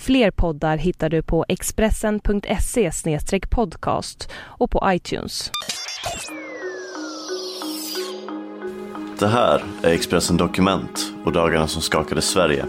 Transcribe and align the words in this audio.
Fler 0.00 0.30
poddar 0.30 0.76
hittar 0.76 1.08
du 1.08 1.22
på 1.22 1.44
expressen.se 1.48 2.90
podcast 3.50 4.30
och 4.34 4.70
på 4.70 4.82
iTunes. 4.86 5.50
Det 9.18 9.26
här 9.28 9.62
är 9.82 9.90
Expressen 9.90 10.36
Dokument 10.36 11.12
och 11.24 11.32
dagarna 11.32 11.66
som 11.66 11.82
skakade 11.82 12.22
Sverige. 12.22 12.66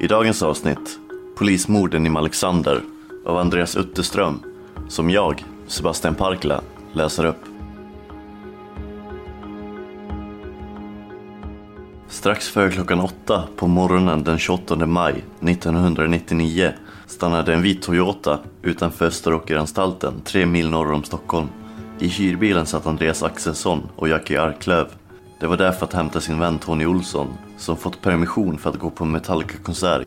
I 0.00 0.06
dagens 0.06 0.42
avsnitt 0.42 0.98
Polismorden 1.38 2.06
i 2.06 2.10
Malexander 2.10 2.82
av 3.26 3.38
Andreas 3.38 3.76
Utterström 3.76 4.42
som 4.88 5.10
jag, 5.10 5.44
Sebastian 5.66 6.14
Parkla, 6.14 6.60
läser 6.92 7.24
upp. 7.24 7.57
Strax 12.08 12.48
före 12.48 12.70
klockan 12.70 13.00
åtta 13.00 13.48
på 13.56 13.66
morgonen 13.66 14.24
den 14.24 14.38
28 14.38 14.86
maj 14.86 15.24
1999 15.40 16.72
stannade 17.06 17.54
en 17.54 17.62
vit 17.62 17.82
Toyota 17.82 18.38
utanför 18.62 19.06
Österåkeranstalten 19.06 20.20
tre 20.24 20.46
mil 20.46 20.70
norr 20.70 20.92
om 20.92 21.04
Stockholm. 21.04 21.48
I 21.98 22.08
hyrbilen 22.08 22.66
satt 22.66 22.86
Andreas 22.86 23.22
Axelsson 23.22 23.88
och 23.96 24.08
Jackie 24.08 24.42
Arklöv. 24.42 24.86
Det 25.40 25.46
var 25.46 25.56
där 25.56 25.72
för 25.72 25.86
att 25.86 25.92
hämta 25.92 26.20
sin 26.20 26.38
vän 26.38 26.58
Tony 26.58 26.86
Olsson 26.86 27.28
som 27.56 27.76
fått 27.76 28.02
permission 28.02 28.58
för 28.58 28.70
att 28.70 28.78
gå 28.78 28.90
på 28.90 29.04
Metallica-konsert. 29.04 30.06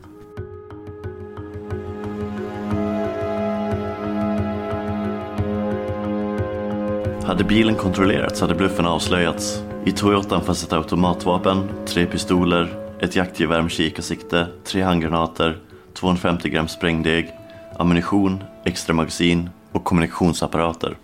Hade 7.24 7.44
bilen 7.44 7.74
kontrollerats 7.74 8.40
hade 8.40 8.54
bluffen 8.54 8.86
avslöjats. 8.86 9.62
I 9.84 9.92
Toyotan 9.92 10.44
fanns 10.44 10.64
ett 10.64 10.72
automatvapen, 10.72 11.68
tre 11.86 12.06
pistoler, 12.06 12.94
ett 13.00 13.16
jaktgevär 13.16 13.62
med 13.62 13.70
kikarsikte, 13.70 14.46
tre 14.64 14.82
handgranater, 14.82 15.58
250 15.94 16.48
gram 16.48 16.68
sprängdeg, 16.68 17.30
ammunition, 17.78 18.44
extra 18.64 18.94
magasin 18.94 19.50
och 19.72 19.84
kommunikationsapparater. 19.84 20.96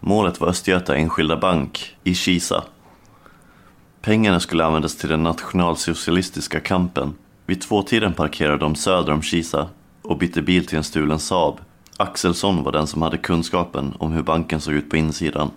Målet 0.00 0.40
var 0.40 0.48
Östgöta 0.48 0.96
Enskilda 0.96 1.36
Bank 1.36 1.96
i 2.04 2.14
Kisa. 2.14 2.64
Pengarna 4.02 4.40
skulle 4.40 4.64
användas 4.64 4.96
till 4.96 5.08
den 5.08 5.22
nationalsocialistiska 5.22 6.60
kampen. 6.60 7.14
Vid 7.46 7.60
tvåtiden 7.60 8.14
parkerade 8.14 8.58
de 8.58 8.74
söder 8.74 9.12
om 9.12 9.22
Kisa 9.22 9.68
och 10.02 10.18
bytte 10.18 10.42
bil 10.42 10.66
till 10.66 10.78
en 10.78 10.84
stulen 10.84 11.18
Saab. 11.18 11.60
Axelsson 11.96 12.62
var 12.62 12.72
den 12.72 12.86
som 12.86 13.02
hade 13.02 13.18
kunskapen 13.18 13.94
om 13.98 14.12
hur 14.12 14.22
banken 14.22 14.60
såg 14.60 14.74
ut 14.74 14.90
på 14.90 14.96
insidan. 14.96 15.50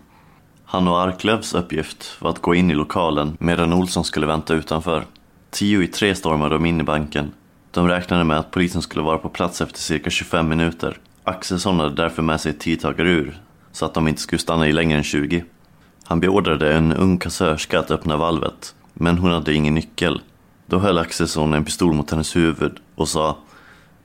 Han 0.72 0.88
och 0.88 1.02
Arklövs 1.02 1.54
uppgift 1.54 2.16
var 2.20 2.30
att 2.30 2.42
gå 2.42 2.56
in 2.56 2.72
i 2.72 2.76
lokalen 2.76 3.38
medan 3.40 3.74
Olsson 3.74 4.04
skulle 4.04 4.26
vänta 4.26 4.54
utanför. 4.54 5.06
Tio 5.50 5.82
i 5.82 5.88
tre 5.88 6.16
stormade 6.16 6.56
de 6.56 6.66
in 6.66 6.82
i 6.82 6.84
banken. 6.84 7.32
De 7.72 7.88
räknade 7.88 8.24
med 8.24 8.40
att 8.40 8.52
polisen 8.52 8.82
skulle 8.82 9.04
vara 9.04 9.18
på 9.18 9.30
plats 9.30 9.62
efter 9.62 9.80
cirka 9.80 10.10
25 10.10 10.50
minuter. 10.50 10.98
Axelsson 11.24 11.80
hade 11.80 11.96
därför 11.96 12.22
med 12.22 12.42
sig 12.42 12.50
ett 12.50 12.60
tidtagarur 12.60 13.42
så 13.72 13.86
att 13.86 13.94
de 13.94 14.08
inte 14.08 14.22
skulle 14.22 14.40
stanna 14.40 14.68
i 14.68 14.72
längre 14.72 14.98
än 14.98 15.04
20. 15.04 15.44
Han 16.04 16.20
beordrade 16.20 16.74
en 16.74 16.94
ung 16.94 17.18
kassörska 17.18 17.80
att 17.80 17.92
öppna 17.92 18.18
valvet, 18.18 18.76
men 18.94 19.18
hon 19.18 19.32
hade 19.32 19.54
ingen 19.54 19.76
nyckel. 19.76 20.22
Då 20.66 20.80
höll 20.80 20.98
Axelsson 20.98 21.54
en 21.54 21.66
pistol 21.66 21.94
mot 21.94 22.12
hennes 22.12 22.36
huvud 22.36 22.78
och 22.96 23.08
sa 23.08 23.38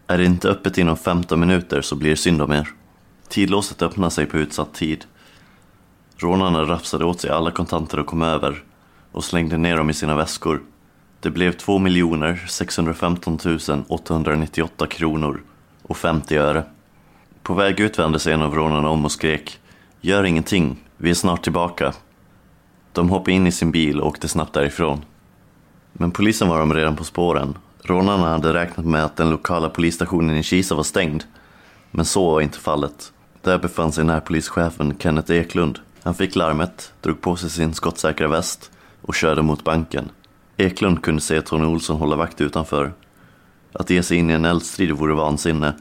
Är 0.07 0.19
det 0.19 0.25
inte 0.25 0.49
öppet 0.49 0.79
inom 0.79 0.97
15 0.97 1.41
minuter 1.41 1.83
så 1.83 1.97
blir 1.97 2.11
det 2.11 2.17
synd 2.17 2.43
om 2.43 2.53
er. 2.53 2.69
Tidlåset 3.29 3.83
öppnade 3.83 4.11
sig 4.11 4.27
på 4.27 4.37
utsatt 4.37 4.75
tid. 4.75 5.05
Rånarna 6.17 6.63
rafsade 6.63 7.05
åt 7.05 7.21
sig 7.21 7.31
alla 7.31 7.51
kontanter 7.51 7.99
och 7.99 8.07
kom 8.07 8.23
över 8.23 8.63
och 9.13 9.25
slängde 9.25 9.59
ner 9.59 9.77
dem 9.77 9.91
i 9.91 9.95
sina 9.95 10.17
väskor. 10.17 10.63
Det 11.21 11.31
blev 11.31 11.53
2 11.53 11.81
615 12.49 13.39
898 13.89 14.87
kronor 14.87 15.43
och 15.83 15.97
50 15.97 16.37
öre. 16.37 16.65
På 17.43 17.55
väg 17.55 17.81
ut 17.81 17.99
vände 17.99 18.19
sig 18.19 18.33
en 18.33 18.43
av 18.43 18.55
rånarna 18.55 18.89
om 18.89 19.05
och 19.05 19.13
skrek 19.13 19.61
Gör 20.01 20.25
ingenting, 20.25 20.77
vi 20.97 21.11
är 21.11 21.15
snart 21.15 21.43
tillbaka. 21.43 21.93
De 22.93 23.11
hoppade 23.11 23.33
in 23.33 23.47
i 23.47 23.53
sin 23.53 23.71
bil 23.71 24.01
och 24.01 24.07
åkte 24.07 24.29
snabbt 24.29 24.53
därifrån. 24.53 25.05
Men 25.93 26.11
polisen 26.11 26.49
var 26.49 26.59
de 26.59 26.75
redan 26.75 26.97
på 26.97 27.05
spåren. 27.05 27.59
Rånarna 27.83 28.31
hade 28.31 28.55
räknat 28.55 28.87
med 28.87 29.05
att 29.05 29.17
den 29.17 29.31
lokala 29.31 29.69
polisstationen 29.69 30.37
i 30.37 30.43
Kisa 30.43 30.75
var 30.75 30.83
stängd. 30.83 31.25
Men 31.91 32.05
så 32.05 32.31
var 32.31 32.41
inte 32.41 32.59
fallet. 32.59 33.13
Där 33.43 33.59
befann 33.59 33.93
sig 33.93 34.05
närpolischefen 34.05 34.99
Kenneth 34.99 35.33
Eklund. 35.33 35.79
Han 36.07 36.15
fick 36.15 36.37
larmet, 36.37 36.93
drog 37.01 37.21
på 37.21 37.37
sig 37.37 37.51
sin 37.51 37.75
skottsäkra 37.75 38.29
väst 38.29 38.71
och 39.03 39.15
körde 39.15 39.43
mot 39.43 39.65
banken. 39.65 40.09
Eklund 40.57 41.03
kunde 41.03 41.21
se 41.21 41.43
Tony 41.43 41.65
Olsson 41.65 41.97
hålla 41.97 42.17
vakt 42.17 42.41
utanför. 42.41 42.93
Att 43.73 43.91
ge 43.91 44.03
sig 44.03 44.19
in 44.19 44.31
i 44.31 44.33
en 44.33 44.45
eldstrid 44.45 44.91
vore 44.91 45.15
vansinne. 45.15 45.75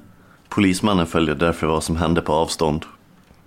Polismannen 0.50 1.08
följde 1.08 1.36
därför 1.36 1.68
vad 1.68 1.84
som 1.84 1.96
hände 1.96 2.22
på 2.22 2.34
avstånd. 2.34 2.86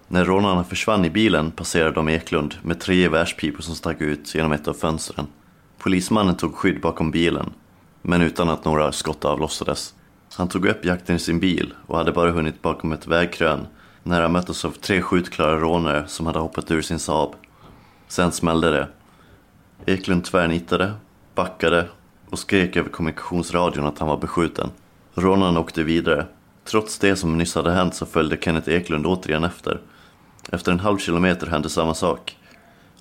När 0.09 0.25
rånarna 0.25 0.65
försvann 0.65 1.05
i 1.05 1.11
bilen 1.11 1.51
passerade 1.51 1.95
de 1.95 2.09
Eklund 2.09 2.55
med 2.63 2.81
tre 2.81 2.97
gevärspipor 2.97 3.63
som 3.63 3.75
stack 3.75 4.01
ut 4.01 4.35
genom 4.35 4.53
ett 4.53 4.69
av 4.69 4.75
fönstren. 4.75 5.27
Polismannen 5.79 6.37
tog 6.37 6.55
skydd 6.55 6.81
bakom 6.81 7.11
bilen, 7.11 7.51
men 8.03 8.23
utan 8.23 8.49
att 8.49 8.65
några 8.65 8.93
skott 8.93 9.25
avlossades. 9.25 9.95
Han 10.35 10.49
tog 10.49 10.67
upp 10.67 10.85
jakten 10.85 11.17
i 11.17 11.19
sin 11.19 11.41
bil 11.41 11.75
och 11.87 11.99
hade 11.99 12.13
bara 12.13 12.31
hunnit 12.31 12.63
bakom 12.63 12.93
ett 12.93 13.07
vägkrön 13.07 13.67
när 14.03 14.23
han 14.23 14.33
möttes 14.33 14.65
av 14.65 14.71
tre 14.71 15.03
skjutklara 15.03 15.59
rånare 15.59 16.07
som 16.07 16.27
hade 16.27 16.39
hoppat 16.39 16.71
ur 16.71 16.83
sin 16.83 16.99
Saab. 16.99 17.35
Sen 18.09 18.33
smällde 18.33 18.71
det. 18.71 18.89
Eklund 19.87 20.25
tvärnitade, 20.25 20.93
backade 21.35 21.89
och 22.31 22.39
skrek 22.39 22.77
över 22.77 22.91
kommunikationsradion 22.91 23.87
att 23.87 23.99
han 23.99 24.09
var 24.09 24.17
beskjuten. 24.17 24.71
Rånarna 25.15 25.61
åkte 25.61 25.83
vidare. 25.83 26.27
Trots 26.65 26.99
det 26.99 27.17
som 27.17 27.39
nyss 27.39 27.55
hade 27.55 27.73
hänt 27.73 27.95
så 27.95 28.07
följde 28.07 28.39
Kenneth 28.41 28.71
Eklund 28.71 29.07
återigen 29.07 29.45
efter. 29.45 29.81
Efter 30.53 30.73
en 30.73 30.81
halv 30.81 30.99
kilometer 30.99 31.47
hände 31.47 31.69
samma 31.69 31.95
sak. 31.95 32.37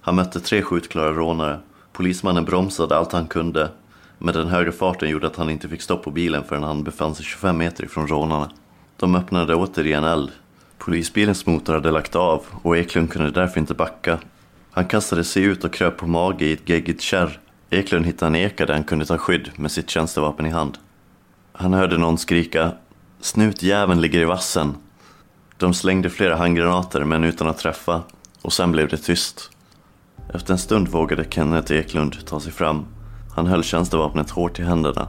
Han 0.01 0.15
mötte 0.15 0.39
tre 0.39 0.61
skjutklara 0.61 1.11
rånare. 1.11 1.59
Polismannen 1.93 2.45
bromsade 2.45 2.97
allt 2.97 3.11
han 3.11 3.27
kunde, 3.27 3.69
men 4.17 4.33
den 4.33 4.47
höga 4.47 4.71
farten 4.71 5.09
gjorde 5.09 5.27
att 5.27 5.35
han 5.35 5.49
inte 5.49 5.69
fick 5.69 5.81
stopp 5.81 6.03
på 6.03 6.11
bilen 6.11 6.43
förrän 6.43 6.63
han 6.63 6.83
befann 6.83 7.15
sig 7.15 7.25
25 7.25 7.57
meter 7.57 7.83
ifrån 7.83 8.07
rånarna. 8.07 8.51
De 8.97 9.15
öppnade 9.15 9.55
återigen 9.55 10.03
eld. 10.03 10.31
Polisbilens 10.87 11.45
motor 11.45 11.73
hade 11.73 11.91
lagt 11.91 12.15
av 12.15 12.45
och 12.61 12.77
Eklund 12.77 13.11
kunde 13.11 13.31
därför 13.31 13.59
inte 13.59 13.73
backa. 13.73 14.19
Han 14.71 14.85
kastade 14.85 15.23
sig 15.23 15.43
ut 15.43 15.63
och 15.63 15.73
kröp 15.73 15.97
på 15.97 16.07
mage 16.07 16.45
i 16.45 16.53
ett 16.53 16.69
geggigt 16.69 17.01
kärr. 17.01 17.39
Eklund 17.69 18.05
hittade 18.05 18.27
en 18.27 18.35
eka 18.35 18.65
där 18.65 18.73
han 18.73 18.83
kunde 18.83 19.05
ta 19.05 19.17
skydd 19.17 19.49
med 19.55 19.71
sitt 19.71 19.89
tjänstevapen 19.89 20.45
i 20.45 20.49
hand. 20.49 20.77
Han 21.53 21.73
hörde 21.73 21.97
någon 21.97 22.17
skrika 22.17 22.71
Snutjäveln 23.21 24.01
ligger 24.01 24.19
i 24.19 24.25
vassen. 24.25 24.75
De 25.57 25.73
slängde 25.73 26.09
flera 26.09 26.35
handgranater 26.35 27.03
men 27.03 27.23
utan 27.23 27.47
att 27.47 27.57
träffa 27.57 28.01
och 28.41 28.53
sen 28.53 28.71
blev 28.71 28.87
det 28.87 28.97
tyst. 28.97 29.51
Efter 30.33 30.53
en 30.53 30.59
stund 30.59 30.87
vågade 30.87 31.25
Kenneth 31.29 31.73
Eklund 31.73 32.25
ta 32.25 32.39
sig 32.39 32.51
fram. 32.51 32.85
Han 33.35 33.47
höll 33.47 33.63
tjänstevapnet 33.63 34.29
hårt 34.29 34.59
i 34.59 34.63
händerna. 34.63 35.07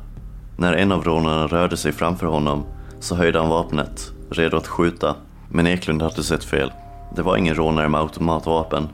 När 0.57 0.73
en 0.73 0.93
av 0.93 1.05
rånarna 1.05 1.47
rörde 1.47 1.77
sig 1.77 1.93
framför 1.93 2.27
honom 2.27 2.67
så 3.01 3.15
höjde 3.15 3.39
han 3.39 3.49
vapnet, 3.49 4.13
redo 4.31 4.57
att 4.57 4.67
skjuta. 4.67 5.17
Men 5.49 5.67
Eklund 5.67 6.03
hade 6.03 6.23
sett 6.23 6.45
fel. 6.45 6.73
Det 7.17 7.23
var 7.23 7.37
ingen 7.37 7.55
rånare 7.55 7.89
med 7.89 8.01
automatvapen, 8.01 8.89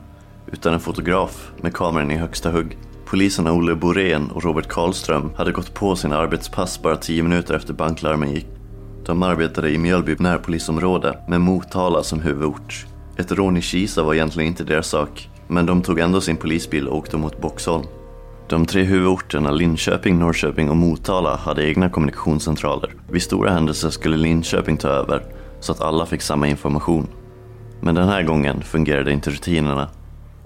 utan 0.51 0.73
en 0.73 0.79
fotograf 0.79 1.51
med 1.61 1.73
kameran 1.73 2.11
i 2.11 2.17
högsta 2.17 2.51
hugg. 2.51 2.77
Poliserna 3.05 3.53
Olle 3.53 3.75
Borén 3.75 4.31
och 4.31 4.43
Robert 4.43 4.67
Karlström 4.67 5.31
hade 5.37 5.51
gått 5.51 5.73
på 5.73 5.95
sina 5.95 6.17
arbetspass 6.17 6.81
bara 6.81 6.95
tio 6.95 7.23
minuter 7.23 7.53
efter 7.53 7.73
banklarmen 7.73 8.31
gick. 8.31 8.47
De 9.05 9.23
arbetade 9.23 9.71
i 9.71 9.77
Mjölby 9.77 10.15
närpolisområde 10.19 11.17
med 11.27 11.41
Motala 11.41 12.03
som 12.03 12.21
huvudort. 12.21 12.85
Ett 13.17 13.31
rån 13.31 13.57
i 13.57 13.61
Kisa 13.61 14.03
var 14.03 14.13
egentligen 14.13 14.47
inte 14.47 14.63
deras 14.63 14.87
sak, 14.87 15.29
men 15.47 15.65
de 15.65 15.81
tog 15.81 15.99
ändå 15.99 16.21
sin 16.21 16.37
polisbil 16.37 16.87
och 16.87 16.97
åkte 16.97 17.17
mot 17.17 17.41
Boxholm. 17.41 17.85
De 18.47 18.65
tre 18.65 18.83
huvudorterna 18.83 19.51
Linköping, 19.51 20.19
Norrköping 20.19 20.69
och 20.69 20.77
Motala 20.77 21.35
hade 21.35 21.69
egna 21.69 21.89
kommunikationscentraler. 21.89 22.93
Vid 23.11 23.21
stora 23.21 23.51
händelser 23.51 23.89
skulle 23.89 24.17
Linköping 24.17 24.77
ta 24.77 24.87
över, 24.87 25.23
så 25.65 25.71
att 25.71 25.81
alla 25.81 26.05
fick 26.05 26.21
samma 26.21 26.47
information. 26.47 27.07
Men 27.81 27.95
den 27.95 28.09
här 28.09 28.23
gången 28.23 28.61
fungerade 28.61 29.11
inte 29.11 29.29
rutinerna. 29.29 29.89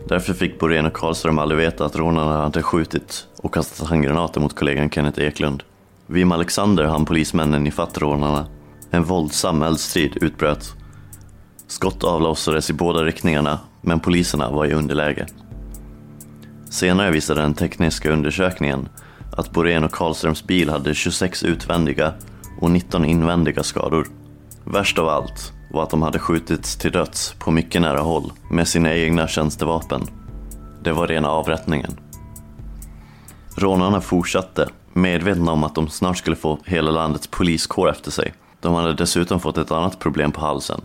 Därför 0.07 0.33
fick 0.33 0.59
Borén 0.59 0.85
och 0.85 0.93
Karlström 0.93 1.39
aldrig 1.39 1.59
veta 1.59 1.85
att 1.85 1.95
rånarna 1.95 2.41
hade 2.41 2.63
skjutit 2.63 3.27
och 3.37 3.53
kastat 3.53 3.89
handgranater 3.89 4.41
mot 4.41 4.55
kollegan 4.55 4.89
Kenneth 4.89 5.21
Eklund. 5.21 5.63
Vid 6.07 6.31
Alexander 6.31 6.83
hann 6.83 7.05
polismännen 7.05 7.67
ifatt 7.67 7.97
rånarna. 7.97 8.47
En 8.91 9.03
våldsam 9.03 9.61
eldstrid 9.61 10.17
utbröt. 10.21 10.73
Skott 11.67 12.03
avlossades 12.03 12.69
i 12.69 12.73
båda 12.73 13.03
riktningarna, 13.03 13.59
men 13.81 13.99
poliserna 13.99 14.51
var 14.51 14.65
i 14.65 14.73
underläge. 14.73 15.25
Senare 16.69 17.11
visade 17.11 17.41
den 17.41 17.53
tekniska 17.53 18.11
undersökningen 18.11 18.89
att 19.31 19.51
Borén 19.51 19.83
och 19.83 19.91
Karlströms 19.91 20.43
bil 20.43 20.69
hade 20.69 20.93
26 20.93 21.43
utvändiga 21.43 22.13
och 22.61 22.71
19 22.71 23.05
invändiga 23.05 23.63
skador. 23.63 24.07
Värst 24.71 24.99
av 24.99 25.09
allt 25.09 25.53
var 25.71 25.83
att 25.83 25.89
de 25.89 26.01
hade 26.01 26.19
skjutits 26.19 26.75
till 26.75 26.91
döds 26.91 27.33
på 27.39 27.51
mycket 27.51 27.81
nära 27.81 27.99
håll 27.99 28.31
med 28.51 28.67
sina 28.67 28.93
egna 28.93 29.27
tjänstevapen. 29.27 30.07
Det 30.83 30.91
var 30.91 31.07
rena 31.07 31.29
avrättningen. 31.29 31.99
Rånarna 33.55 34.01
fortsatte, 34.01 34.69
medvetna 34.93 35.51
om 35.51 35.63
att 35.63 35.75
de 35.75 35.89
snart 35.89 36.17
skulle 36.17 36.35
få 36.35 36.59
hela 36.65 36.91
landets 36.91 37.27
poliskår 37.27 37.89
efter 37.89 38.11
sig. 38.11 38.33
De 38.59 38.73
hade 38.73 38.93
dessutom 38.93 39.39
fått 39.39 39.57
ett 39.57 39.71
annat 39.71 39.99
problem 39.99 40.31
på 40.31 40.41
halsen. 40.41 40.81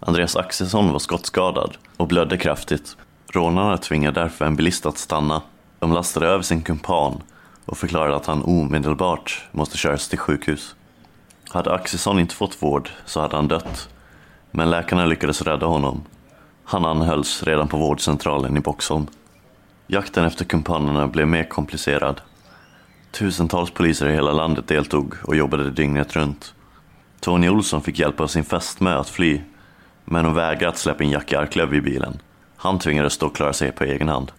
Andreas 0.00 0.36
Axelsson 0.36 0.92
var 0.92 0.98
skottskadad 0.98 1.76
och 1.96 2.08
blödde 2.08 2.38
kraftigt. 2.38 2.96
Rånarna 3.32 3.78
tvingade 3.78 4.20
därför 4.20 4.44
en 4.44 4.56
bilist 4.56 4.86
att 4.86 4.98
stanna. 4.98 5.42
De 5.78 5.92
lastade 5.92 6.26
över 6.26 6.42
sin 6.42 6.62
kumpan 6.62 7.22
och 7.64 7.78
förklarade 7.78 8.16
att 8.16 8.26
han 8.26 8.42
omedelbart 8.42 9.44
måste 9.52 9.76
köras 9.76 10.08
till 10.08 10.18
sjukhus. 10.18 10.74
Hade 11.48 11.72
Axelsson 11.72 12.18
inte 12.18 12.34
fått 12.34 12.62
vård 12.62 12.90
så 13.04 13.20
hade 13.20 13.36
han 13.36 13.48
dött. 13.48 13.88
Men 14.50 14.70
läkarna 14.70 15.06
lyckades 15.06 15.42
rädda 15.42 15.66
honom. 15.66 16.04
Han 16.64 16.84
anhölls 16.84 17.42
redan 17.42 17.68
på 17.68 17.76
vårdcentralen 17.76 18.56
i 18.56 18.60
Boxholm. 18.60 19.06
Jakten 19.86 20.24
efter 20.24 20.44
kumpanerna 20.44 21.08
blev 21.08 21.28
mer 21.28 21.44
komplicerad. 21.44 22.20
Tusentals 23.10 23.70
poliser 23.70 24.08
i 24.08 24.12
hela 24.12 24.32
landet 24.32 24.68
deltog 24.68 25.14
och 25.24 25.36
jobbade 25.36 25.70
dygnet 25.70 26.16
runt. 26.16 26.54
Tony 27.20 27.48
Olsson 27.48 27.82
fick 27.82 27.98
hjälp 27.98 28.20
av 28.20 28.26
sin 28.26 28.44
fästmö 28.44 28.98
att 28.98 29.08
fly, 29.08 29.40
men 30.04 30.24
hon 30.24 30.34
vägrade 30.34 30.68
att 30.68 30.78
släppa 30.78 31.04
in 31.04 31.10
Jackie 31.10 31.38
Arklöv 31.38 31.74
i 31.74 31.80
bilen. 31.80 32.18
Han 32.56 32.78
tvingades 32.78 33.18
då 33.18 33.28
klara 33.28 33.52
sig 33.52 33.72
på 33.72 33.84
egen 33.84 34.08
hand. 34.08 34.32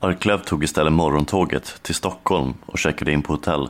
Arklöv 0.00 0.38
tog 0.38 0.64
istället 0.64 0.92
morgontåget 0.92 1.82
till 1.82 1.94
Stockholm 1.94 2.54
och 2.66 2.78
checkade 2.78 3.12
in 3.12 3.22
på 3.22 3.32
hotell. 3.32 3.68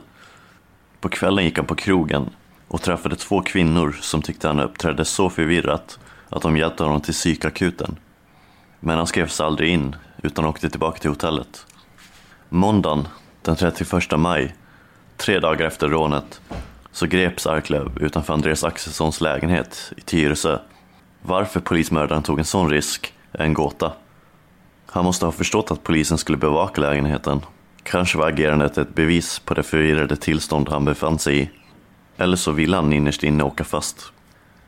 På 0.99 1.09
kvällen 1.09 1.45
gick 1.45 1.57
han 1.57 1.65
på 1.65 1.75
krogen 1.75 2.29
och 2.73 2.81
träffade 2.81 3.15
två 3.15 3.41
kvinnor 3.41 3.97
som 4.01 4.21
tyckte 4.21 4.47
han 4.47 4.59
uppträdde 4.59 5.05
så 5.05 5.29
förvirrat 5.29 5.99
att 6.29 6.41
de 6.41 6.57
hjälpte 6.57 6.83
honom 6.83 7.01
till 7.01 7.13
psykakuten. 7.13 7.95
Men 8.79 8.97
han 8.97 9.07
skrevs 9.07 9.41
aldrig 9.41 9.69
in 9.69 9.95
utan 10.23 10.45
åkte 10.45 10.69
tillbaka 10.69 10.99
till 10.99 11.09
hotellet. 11.09 11.65
Måndagen 12.49 13.07
den 13.41 13.55
31 13.55 14.19
maj, 14.19 14.55
tre 15.17 15.39
dagar 15.39 15.65
efter 15.65 15.89
rånet, 15.89 16.41
så 16.91 17.05
greps 17.05 17.47
Arklöv 17.47 17.97
utanför 18.01 18.33
Andreas 18.33 18.63
Axelssons 18.63 19.21
lägenhet 19.21 19.93
i 19.97 20.01
Tyresö. 20.01 20.59
Varför 21.21 21.59
polismördaren 21.59 22.23
tog 22.23 22.39
en 22.39 22.45
sån 22.45 22.69
risk 22.69 23.13
är 23.31 23.43
en 23.43 23.53
gåta. 23.53 23.93
Han 24.85 25.05
måste 25.05 25.25
ha 25.25 25.31
förstått 25.31 25.71
att 25.71 25.83
polisen 25.83 26.17
skulle 26.17 26.37
bevaka 26.37 26.81
lägenheten. 26.81 27.41
Kanske 27.83 28.17
var 28.17 28.27
agerandet 28.27 28.77
ett 28.77 28.95
bevis 28.95 29.39
på 29.39 29.53
det 29.53 29.63
förvirrade 29.63 30.15
tillstånd 30.15 30.69
han 30.69 30.85
befann 30.85 31.19
sig 31.19 31.39
i. 31.39 31.49
Eller 32.17 32.37
så 32.37 32.51
ville 32.51 32.75
han 32.75 32.93
innerst 32.93 33.23
inne 33.23 33.43
åka 33.43 33.63
fast. 33.63 34.11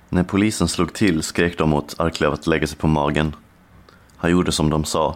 När 0.10 0.24
polisen 0.24 0.68
slog 0.68 0.94
till 0.94 1.24
skrek 1.24 1.58
de 1.58 1.74
åt 1.74 1.96
Arklöv 2.00 2.34
att 2.34 2.48
lägga 2.48 2.68
sig 2.68 2.78
på 2.78 2.88
magen. 2.88 3.36
Han 4.18 4.32
gjorde 4.32 4.52
som 4.52 4.70
de 4.70 4.84
sa. 4.84 5.16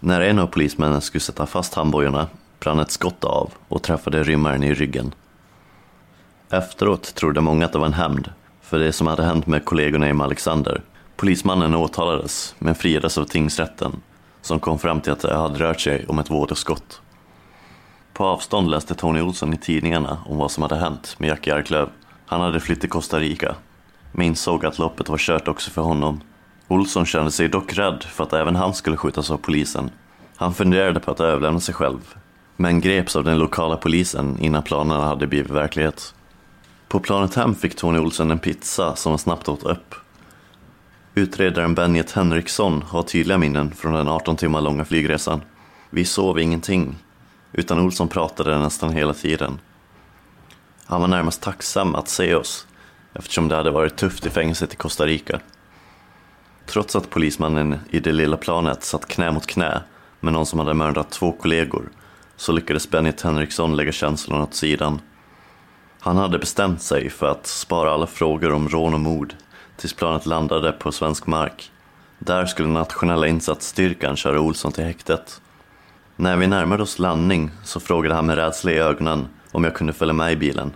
När 0.00 0.20
en 0.20 0.38
av 0.38 0.46
polismännen 0.46 1.00
skulle 1.00 1.20
sätta 1.20 1.46
fast 1.46 1.74
handbojorna 1.74 2.26
brann 2.60 2.78
ett 2.78 2.90
skott 2.90 3.24
av 3.24 3.50
och 3.68 3.82
träffade 3.82 4.22
rymmaren 4.22 4.62
i 4.62 4.74
ryggen. 4.74 5.14
Efteråt 6.50 7.14
trodde 7.14 7.40
många 7.40 7.66
att 7.66 7.72
det 7.72 7.78
var 7.78 7.86
en 7.86 7.92
hämnd 7.92 8.30
för 8.60 8.78
det 8.78 8.92
som 8.92 9.06
hade 9.06 9.24
hänt 9.24 9.46
med 9.46 9.64
kollegorna 9.64 10.08
i 10.08 10.12
Alexander. 10.12 10.82
Polismannen 11.16 11.74
åtalades 11.74 12.54
men 12.58 12.74
friades 12.74 13.18
av 13.18 13.24
tingsrätten 13.24 14.00
som 14.40 14.60
kom 14.60 14.78
fram 14.78 15.00
till 15.00 15.12
att 15.12 15.20
det 15.20 15.36
hade 15.36 15.58
rört 15.58 15.80
sig 15.80 16.06
om 16.08 16.18
ett 16.18 16.30
vådaskott. 16.30 17.00
På 18.12 18.24
avstånd 18.24 18.70
läste 18.70 18.94
Tony 18.94 19.20
Olsson 19.20 19.54
i 19.54 19.56
tidningarna 19.56 20.18
om 20.26 20.38
vad 20.38 20.50
som 20.50 20.62
hade 20.62 20.76
hänt 20.76 21.14
med 21.18 21.28
Jackie 21.28 21.54
Arklöv. 21.54 21.88
Han 22.26 22.40
hade 22.40 22.60
flytt 22.60 22.80
till 22.80 22.90
Costa 22.90 23.18
Rica, 23.18 23.54
men 24.12 24.26
insåg 24.26 24.66
att 24.66 24.78
loppet 24.78 25.08
var 25.08 25.18
kört 25.18 25.48
också 25.48 25.70
för 25.70 25.82
honom. 25.82 26.20
Olsson 26.68 27.06
kände 27.06 27.30
sig 27.30 27.48
dock 27.48 27.78
rädd 27.78 28.02
för 28.02 28.24
att 28.24 28.32
även 28.32 28.56
han 28.56 28.74
skulle 28.74 28.96
skjutas 28.96 29.30
av 29.30 29.36
polisen. 29.36 29.90
Han 30.36 30.54
funderade 30.54 31.00
på 31.00 31.10
att 31.10 31.20
överlämna 31.20 31.60
sig 31.60 31.74
själv, 31.74 32.14
men 32.56 32.80
greps 32.80 33.16
av 33.16 33.24
den 33.24 33.38
lokala 33.38 33.76
polisen 33.76 34.38
innan 34.40 34.62
planerna 34.62 35.04
hade 35.04 35.26
blivit 35.26 35.50
verklighet. 35.50 36.14
På 36.88 37.00
planet 37.00 37.34
hem 37.34 37.54
fick 37.54 37.76
Tony 37.76 37.98
Olsson 37.98 38.30
en 38.30 38.38
pizza 38.38 38.96
som 38.96 39.12
han 39.12 39.18
snabbt 39.18 39.48
åt 39.48 39.62
upp. 39.62 39.94
Utredaren 41.14 41.74
Benjet 41.74 42.12
Henriksson 42.12 42.82
har 42.82 43.02
tydliga 43.02 43.38
minnen 43.38 43.72
från 43.74 43.92
den 43.92 44.08
18 44.08 44.36
timmar 44.36 44.60
långa 44.60 44.84
flygresan. 44.84 45.40
Vi 45.90 46.04
sov 46.04 46.38
ingenting, 46.38 46.96
utan 47.52 47.78
Olsson 47.78 48.08
pratade 48.08 48.58
nästan 48.58 48.92
hela 48.92 49.14
tiden. 49.14 49.60
Han 50.84 51.00
var 51.00 51.08
närmast 51.08 51.42
tacksam 51.42 51.94
att 51.94 52.08
se 52.08 52.34
oss, 52.34 52.66
eftersom 53.14 53.48
det 53.48 53.56
hade 53.56 53.70
varit 53.70 53.96
tufft 53.96 54.26
i 54.26 54.30
fängelset 54.30 54.72
i 54.72 54.76
Costa 54.76 55.06
Rica. 55.06 55.40
Trots 56.66 56.96
att 56.96 57.10
polismannen 57.10 57.78
i 57.90 58.00
det 58.00 58.12
lilla 58.12 58.36
planet 58.36 58.84
satt 58.84 59.08
knä 59.08 59.30
mot 59.30 59.46
knä 59.46 59.82
med 60.20 60.32
någon 60.32 60.46
som 60.46 60.58
hade 60.58 60.74
mördat 60.74 61.10
två 61.10 61.32
kollegor, 61.32 61.90
så 62.36 62.52
lyckades 62.52 62.90
Benny 62.90 63.12
Henriksson 63.22 63.76
lägga 63.76 63.92
känslorna 63.92 64.42
åt 64.42 64.54
sidan. 64.54 65.00
Han 66.00 66.16
hade 66.16 66.38
bestämt 66.38 66.82
sig 66.82 67.10
för 67.10 67.26
att 67.26 67.46
spara 67.46 67.92
alla 67.92 68.06
frågor 68.06 68.52
om 68.52 68.68
rån 68.68 68.94
och 68.94 69.00
mord 69.00 69.34
tills 69.76 69.94
planet 69.94 70.26
landade 70.26 70.72
på 70.72 70.92
svensk 70.92 71.26
mark. 71.26 71.70
Där 72.18 72.46
skulle 72.46 72.68
nationella 72.68 73.26
insatsstyrkan 73.26 74.16
köra 74.16 74.40
Olsson 74.40 74.72
till 74.72 74.84
häktet. 74.84 75.41
När 76.16 76.36
vi 76.36 76.46
närmade 76.46 76.82
oss 76.82 76.98
landning 76.98 77.50
så 77.64 77.80
frågade 77.80 78.14
han 78.14 78.26
med 78.26 78.36
rädsla 78.36 78.70
i 78.70 78.78
ögonen 78.78 79.26
om 79.52 79.64
jag 79.64 79.74
kunde 79.74 79.92
följa 79.92 80.12
med 80.12 80.32
i 80.32 80.36
bilen. 80.36 80.72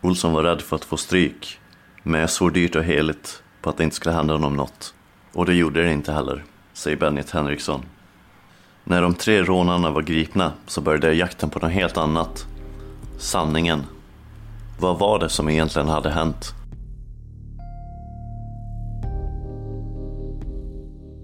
Olsson 0.00 0.32
var 0.32 0.42
rädd 0.42 0.62
för 0.62 0.76
att 0.76 0.84
få 0.84 0.96
stryk, 0.96 1.60
men 2.02 2.20
jag 2.20 2.30
svor 2.30 2.50
dyrt 2.50 2.76
och 2.76 2.84
heligt 2.84 3.42
på 3.62 3.70
att 3.70 3.76
det 3.76 3.84
inte 3.84 3.96
skulle 3.96 4.14
hända 4.14 4.34
honom 4.34 4.56
något. 4.56 4.94
Och 5.32 5.46
det 5.46 5.54
gjorde 5.54 5.82
det 5.82 5.92
inte 5.92 6.12
heller, 6.12 6.44
säger 6.72 6.96
Bennet 6.96 7.30
Henriksson. 7.30 7.84
När 8.84 9.02
de 9.02 9.14
tre 9.14 9.42
rånarna 9.42 9.90
var 9.90 10.02
gripna 10.02 10.52
så 10.66 10.80
började 10.80 11.14
jakten 11.14 11.50
på 11.50 11.58
något 11.58 11.72
helt 11.72 11.96
annat. 11.96 12.46
Sanningen. 13.18 13.82
Vad 14.80 14.98
var 14.98 15.18
det 15.18 15.28
som 15.28 15.48
egentligen 15.48 15.88
hade 15.88 16.10
hänt? 16.10 16.54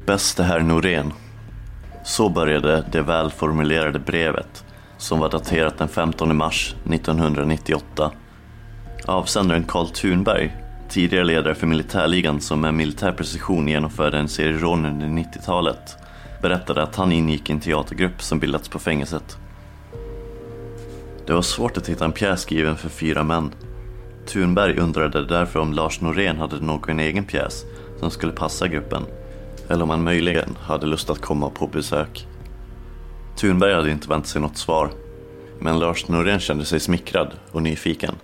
Bäste 0.06 0.43
herr 0.43 0.61
Norén. 0.61 1.12
Så 2.11 2.29
började 2.29 2.85
det 2.93 3.02
välformulerade 3.02 3.99
brevet 3.99 4.64
som 4.99 5.19
var 5.19 5.31
daterat 5.31 5.79
den 5.79 5.88
15 5.88 6.37
mars 6.37 6.75
1998. 6.85 8.11
Avsändaren 9.07 9.64
Karl 9.64 9.87
Thunberg, 9.87 10.57
tidigare 10.88 11.25
ledare 11.25 11.55
för 11.55 11.67
militärligan 11.67 12.40
som 12.40 12.61
med 12.61 12.75
militär 12.75 13.12
precision 13.12 13.69
genomförde 13.69 14.19
en 14.19 14.29
serie 14.29 14.59
rån 14.59 14.87
under 14.87 15.07
90-talet, 15.07 15.97
berättade 16.43 16.83
att 16.83 16.97
han 16.97 17.12
ingick 17.12 17.50
i 17.50 17.52
en 17.52 17.61
teatergrupp 17.61 18.23
som 18.23 18.38
bildats 18.38 18.69
på 18.69 18.79
fängelset. 18.79 19.38
Det 21.26 21.33
var 21.33 21.43
svårt 21.43 21.76
att 21.76 21.88
hitta 21.88 22.05
en 22.05 22.12
pjäs 22.12 22.40
skriven 22.40 22.76
för 22.76 22.88
fyra 22.88 23.23
män. 23.23 23.52
Thunberg 24.26 24.79
undrade 24.79 25.26
därför 25.26 25.61
om 25.61 25.73
Lars 25.73 26.00
Norén 26.00 26.38
hade 26.38 26.61
någon 26.61 27.00
egen 27.00 27.25
pjäs 27.25 27.64
som 28.00 28.11
skulle 28.11 28.33
passa 28.33 28.69
gruppen 28.69 29.07
eller 29.71 29.83
om 29.83 29.91
han 29.91 30.05
möjligen 30.05 30.57
hade 30.61 30.87
lust 30.87 31.11
att 31.11 31.21
komma 31.21 31.50
på 31.50 31.67
besök. 31.67 32.27
Thunberg 33.37 33.75
hade 33.75 33.91
inte 33.91 34.09
väntat 34.09 34.29
sig 34.29 34.41
något 34.41 34.57
svar, 34.57 34.91
men 35.59 35.79
Lars 35.79 36.09
Norén 36.09 36.41
kände 36.41 36.65
sig 36.65 36.81
smickrad 36.81 37.33
och 37.53 37.62
nyfiken. 37.62 38.15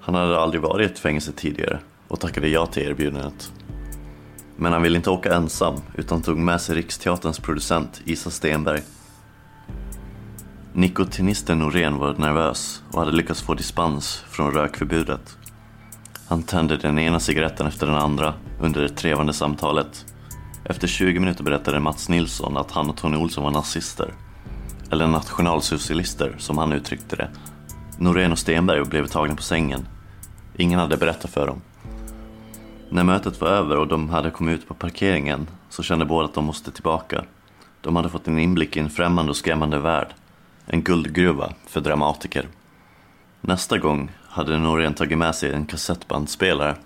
Han 0.00 0.14
hade 0.14 0.40
aldrig 0.40 0.62
varit 0.62 0.90
i 0.90 0.92
ett 0.92 0.98
fängelse 0.98 1.32
tidigare 1.32 1.78
och 2.08 2.20
tackade 2.20 2.48
ja 2.48 2.66
till 2.66 2.82
erbjudandet. 2.82 3.52
Men 4.56 4.72
han 4.72 4.82
ville 4.82 4.96
inte 4.96 5.10
åka 5.10 5.34
ensam 5.34 5.80
utan 5.94 6.22
tog 6.22 6.38
med 6.38 6.60
sig 6.60 6.76
Riksteaterns 6.76 7.38
producent 7.38 8.02
Isa 8.04 8.30
Stenberg. 8.30 8.82
Nikotinisten 10.72 11.58
Norén 11.58 11.96
var 11.96 12.14
nervös 12.14 12.82
och 12.92 12.98
hade 13.00 13.12
lyckats 13.16 13.42
få 13.42 13.54
dispens 13.54 14.24
från 14.30 14.52
rökförbudet. 14.52 15.36
Han 16.28 16.42
tände 16.42 16.76
den 16.76 16.98
ena 16.98 17.20
cigaretten 17.20 17.66
efter 17.66 17.86
den 17.86 17.96
andra 17.96 18.34
under 18.60 18.82
det 18.82 18.88
trevande 18.88 19.32
samtalet 19.32 20.06
efter 20.68 20.88
20 20.88 21.20
minuter 21.20 21.44
berättade 21.44 21.80
Mats 21.80 22.08
Nilsson 22.08 22.56
att 22.56 22.70
han 22.70 22.90
och 22.90 22.96
Tony 22.96 23.16
Olsson 23.16 23.44
var 23.44 23.50
nazister. 23.50 24.14
Eller 24.90 25.06
nationalsocialister, 25.06 26.34
som 26.38 26.58
han 26.58 26.72
uttryckte 26.72 27.16
det. 27.16 27.30
Norén 27.98 28.32
och 28.32 28.38
Stenberg 28.38 28.84
blev 28.84 29.06
tagna 29.06 29.36
på 29.36 29.42
sängen. 29.42 29.88
Ingen 30.56 30.78
hade 30.78 30.96
berättat 30.96 31.30
för 31.30 31.46
dem. 31.46 31.60
När 32.88 33.04
mötet 33.04 33.40
var 33.40 33.48
över 33.48 33.76
och 33.76 33.88
de 33.88 34.10
hade 34.10 34.30
kommit 34.30 34.58
ut 34.58 34.68
på 34.68 34.74
parkeringen 34.74 35.46
så 35.70 35.82
kände 35.82 36.04
båda 36.04 36.24
att 36.24 36.34
de 36.34 36.44
måste 36.44 36.70
tillbaka. 36.70 37.24
De 37.80 37.96
hade 37.96 38.08
fått 38.08 38.28
en 38.28 38.38
inblick 38.38 38.76
i 38.76 38.80
en 38.80 38.90
främmande 38.90 39.30
och 39.30 39.36
skrämmande 39.36 39.78
värld. 39.78 40.08
En 40.66 40.82
guldgruva 40.82 41.52
för 41.66 41.80
dramatiker. 41.80 42.48
Nästa 43.40 43.78
gång 43.78 44.10
hade 44.28 44.58
Norén 44.58 44.94
tagit 44.94 45.18
med 45.18 45.34
sig 45.34 45.52
en 45.52 45.66
kassettbandspelare 45.66 46.76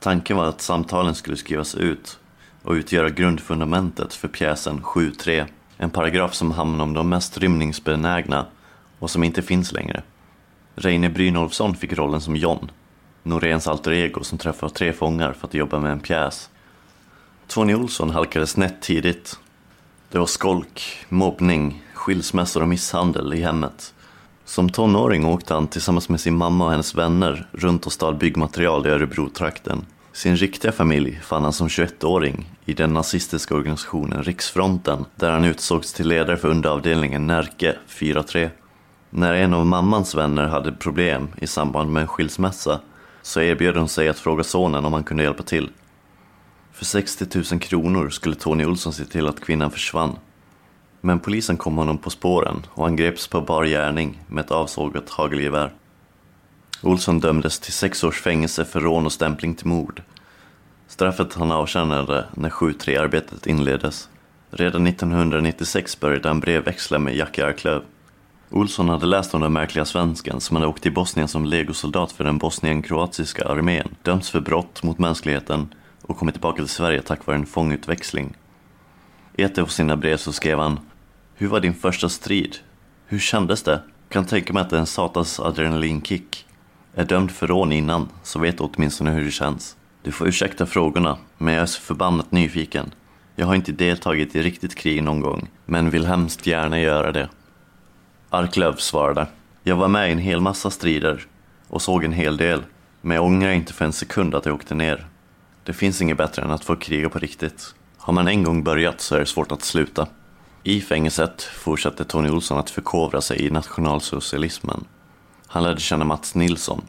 Tanken 0.00 0.36
var 0.36 0.44
att 0.44 0.60
samtalen 0.60 1.14
skulle 1.14 1.36
skrivas 1.36 1.74
ut 1.74 2.18
och 2.66 2.72
utgöra 2.72 3.10
grundfundamentet 3.10 4.14
för 4.14 4.28
pjäsen 4.28 4.80
7.3, 4.80 5.46
en 5.76 5.90
paragraf 5.90 6.34
som 6.34 6.50
handlar 6.50 6.84
om 6.84 6.94
de 6.94 7.08
mest 7.08 7.38
rymningsbenägna 7.38 8.46
och 8.98 9.10
som 9.10 9.24
inte 9.24 9.42
finns 9.42 9.72
längre. 9.72 10.02
Reine 10.74 11.10
Brynolfsson 11.10 11.76
fick 11.76 11.92
rollen 11.92 12.20
som 12.20 12.36
John, 12.36 12.70
Noréns 13.22 13.68
alter 13.68 13.92
ego 13.92 14.24
som 14.24 14.38
träffar 14.38 14.68
tre 14.68 14.92
fångar 14.92 15.32
för 15.32 15.46
att 15.46 15.54
jobba 15.54 15.78
med 15.78 15.92
en 15.92 16.00
pjäs. 16.00 16.50
Tony 17.46 17.74
Olsson 17.74 18.10
halkade 18.10 18.46
snett 18.46 18.82
tidigt. 18.82 19.38
Det 20.10 20.18
var 20.18 20.26
skolk, 20.26 21.06
mobbning, 21.08 21.82
skilsmässor 21.94 22.62
och 22.62 22.68
misshandel 22.68 23.34
i 23.34 23.42
hemmet. 23.42 23.94
Som 24.44 24.70
tonåring 24.70 25.26
åkte 25.26 25.54
han 25.54 25.66
tillsammans 25.66 26.08
med 26.08 26.20
sin 26.20 26.36
mamma 26.36 26.64
och 26.64 26.70
hennes 26.70 26.94
vänner 26.94 27.48
runt 27.52 27.86
och 27.86 27.92
stal 27.92 28.14
byggmaterial 28.14 28.86
i 28.86 28.90
Örebro-trakten. 28.90 29.86
Sin 30.16 30.36
riktiga 30.36 30.72
familj 30.72 31.20
fann 31.22 31.42
han 31.42 31.52
som 31.52 31.68
21-åring 31.68 32.50
i 32.64 32.74
den 32.74 32.92
nazistiska 32.92 33.54
organisationen 33.54 34.22
Riksfronten 34.22 35.04
där 35.16 35.30
han 35.30 35.44
utsågs 35.44 35.92
till 35.92 36.08
ledare 36.08 36.36
för 36.36 36.48
underavdelningen 36.48 37.26
Närke 37.26 37.76
4-3. 37.88 38.50
När 39.10 39.34
en 39.34 39.54
av 39.54 39.66
mammans 39.66 40.14
vänner 40.14 40.46
hade 40.46 40.72
problem 40.72 41.28
i 41.38 41.46
samband 41.46 41.92
med 41.92 42.00
en 42.00 42.08
skilsmässa 42.08 42.80
så 43.22 43.40
erbjöd 43.40 43.76
hon 43.76 43.88
sig 43.88 44.08
att 44.08 44.18
fråga 44.18 44.44
sonen 44.44 44.84
om 44.84 44.92
han 44.92 45.04
kunde 45.04 45.22
hjälpa 45.22 45.42
till. 45.42 45.70
För 46.72 46.84
60 46.84 47.26
000 47.52 47.60
kronor 47.60 48.10
skulle 48.10 48.34
Tony 48.34 48.64
Olsson 48.64 48.92
se 48.92 49.04
till 49.04 49.28
att 49.28 49.40
kvinnan 49.40 49.70
försvann. 49.70 50.18
Men 51.00 51.20
polisen 51.20 51.56
kom 51.56 51.76
honom 51.76 51.98
på 51.98 52.10
spåren 52.10 52.66
och 52.68 52.84
han 52.84 52.96
greps 52.96 53.28
på 53.28 53.40
bar 53.40 53.64
gärning 53.64 54.22
med 54.26 54.44
ett 54.44 54.50
avsågat 54.50 55.10
hagelgevär. 55.10 55.72
Olsson 56.82 57.20
dömdes 57.20 57.60
till 57.60 57.72
sex 57.72 58.04
års 58.04 58.20
fängelse 58.20 58.64
för 58.64 58.80
rån 58.80 59.06
och 59.06 59.12
stämpling 59.12 59.54
till 59.54 59.66
mord. 59.66 60.02
Straffet 60.88 61.34
han 61.34 61.52
avtjänade 61.52 62.24
när 62.34 62.50
7-3-arbetet 62.50 63.46
inleddes. 63.46 64.08
Redan 64.50 64.86
1996 64.86 66.00
började 66.00 66.28
han 66.28 66.40
brevväxla 66.40 66.98
med 66.98 67.16
Jackie 67.16 67.46
Arklöv. 67.46 67.82
Olsson 68.50 68.88
hade 68.88 69.06
läst 69.06 69.34
om 69.34 69.40
den 69.40 69.52
märkliga 69.52 69.84
svensken 69.84 70.40
som 70.40 70.56
hade 70.56 70.68
åkt 70.68 70.82
till 70.82 70.94
Bosnien 70.94 71.28
som 71.28 71.44
legosoldat 71.44 72.12
för 72.12 72.24
den 72.24 72.38
bosnien-kroatiska 72.38 73.44
armén, 73.44 73.94
dömts 74.02 74.30
för 74.30 74.40
brott 74.40 74.82
mot 74.82 74.98
mänskligheten 74.98 75.74
och 76.02 76.16
kommit 76.16 76.34
tillbaka 76.34 76.56
till 76.56 76.68
Sverige 76.68 77.02
tack 77.02 77.26
vare 77.26 77.36
en 77.36 77.46
fångutväxling. 77.46 78.36
I 79.36 79.42
ett 79.42 79.58
av 79.58 79.66
sina 79.66 79.96
brev 79.96 80.16
så 80.16 80.32
skrev 80.32 80.58
han 80.58 80.80
Hur 81.34 81.48
var 81.48 81.60
din 81.60 81.74
första 81.74 82.08
strid? 82.08 82.56
Hur 83.06 83.18
kändes 83.18 83.62
det? 83.62 83.82
Kan 84.08 84.24
tänka 84.24 84.52
mig 84.52 84.60
att 84.60 84.70
det 84.70 84.76
är 84.76 84.80
en 84.80 84.86
satans 84.86 85.40
adrenalinkick. 85.40 86.45
Är 86.98 87.04
dömd 87.04 87.30
för 87.30 87.46
rån 87.46 87.72
innan, 87.72 88.08
så 88.22 88.38
vet 88.38 88.58
du 88.58 88.64
åtminstone 88.64 89.10
hur 89.10 89.24
det 89.24 89.30
känns. 89.30 89.76
Du 90.02 90.12
får 90.12 90.28
ursäkta 90.28 90.66
frågorna, 90.66 91.18
men 91.38 91.54
jag 91.54 91.62
är 91.62 91.66
så 91.66 91.80
förbannat 91.80 92.32
nyfiken. 92.32 92.94
Jag 93.34 93.46
har 93.46 93.54
inte 93.54 93.72
deltagit 93.72 94.36
i 94.36 94.42
riktigt 94.42 94.74
krig 94.74 95.02
någon 95.02 95.20
gång, 95.20 95.48
men 95.66 95.90
vill 95.90 96.06
hemskt 96.06 96.46
gärna 96.46 96.80
göra 96.80 97.12
det. 97.12 97.28
Arklöv 98.30 98.76
svarade. 98.76 99.26
Jag 99.62 99.76
var 99.76 99.88
med 99.88 100.08
i 100.08 100.12
en 100.12 100.18
hel 100.18 100.40
massa 100.40 100.70
strider 100.70 101.26
och 101.68 101.82
såg 101.82 102.04
en 102.04 102.12
hel 102.12 102.36
del, 102.36 102.62
men 103.00 103.14
jag 103.14 103.24
ångrar 103.24 103.50
inte 103.50 103.72
för 103.72 103.84
en 103.84 103.92
sekund 103.92 104.34
att 104.34 104.46
jag 104.46 104.54
åkte 104.54 104.74
ner. 104.74 105.06
Det 105.64 105.72
finns 105.72 106.02
inget 106.02 106.18
bättre 106.18 106.42
än 106.42 106.50
att 106.50 106.64
få 106.64 106.76
kriga 106.76 107.08
på 107.08 107.18
riktigt. 107.18 107.74
Har 107.98 108.12
man 108.12 108.28
en 108.28 108.44
gång 108.44 108.64
börjat 108.64 109.00
så 109.00 109.14
är 109.14 109.20
det 109.20 109.26
svårt 109.26 109.52
att 109.52 109.62
sluta. 109.62 110.06
I 110.62 110.80
fängelset 110.80 111.42
fortsatte 111.42 112.04
Tony 112.04 112.30
Olsson 112.30 112.58
att 112.58 112.70
förkovra 112.70 113.20
sig 113.20 113.46
i 113.46 113.50
nationalsocialismen. 113.50 114.84
Han 115.48 115.62
lärde 115.62 115.80
känna 115.80 116.04
Mats 116.04 116.34
Nilsson, 116.34 116.82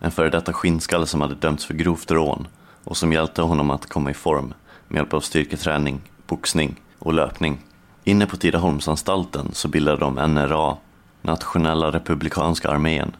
en 0.00 0.10
före 0.10 0.30
detta 0.30 0.52
skinnskalle 0.52 1.06
som 1.06 1.20
hade 1.20 1.34
dömts 1.34 1.64
för 1.64 1.74
grovt 1.74 2.10
rån 2.10 2.48
och 2.84 2.96
som 2.96 3.12
hjälpte 3.12 3.42
honom 3.42 3.70
att 3.70 3.88
komma 3.88 4.10
i 4.10 4.14
form 4.14 4.54
med 4.88 4.98
hjälp 4.98 5.14
av 5.14 5.20
styrketräning, 5.20 6.00
boxning 6.26 6.80
och 6.98 7.14
löpning. 7.14 7.58
Inne 8.04 8.26
på 8.26 8.36
Tidaholmsanstalten 8.36 9.48
så 9.52 9.68
bildade 9.68 9.96
de 9.96 10.14
NRA, 10.14 10.76
Nationella 11.22 11.90
Republikanska 11.90 12.68
Armén, 12.68 13.16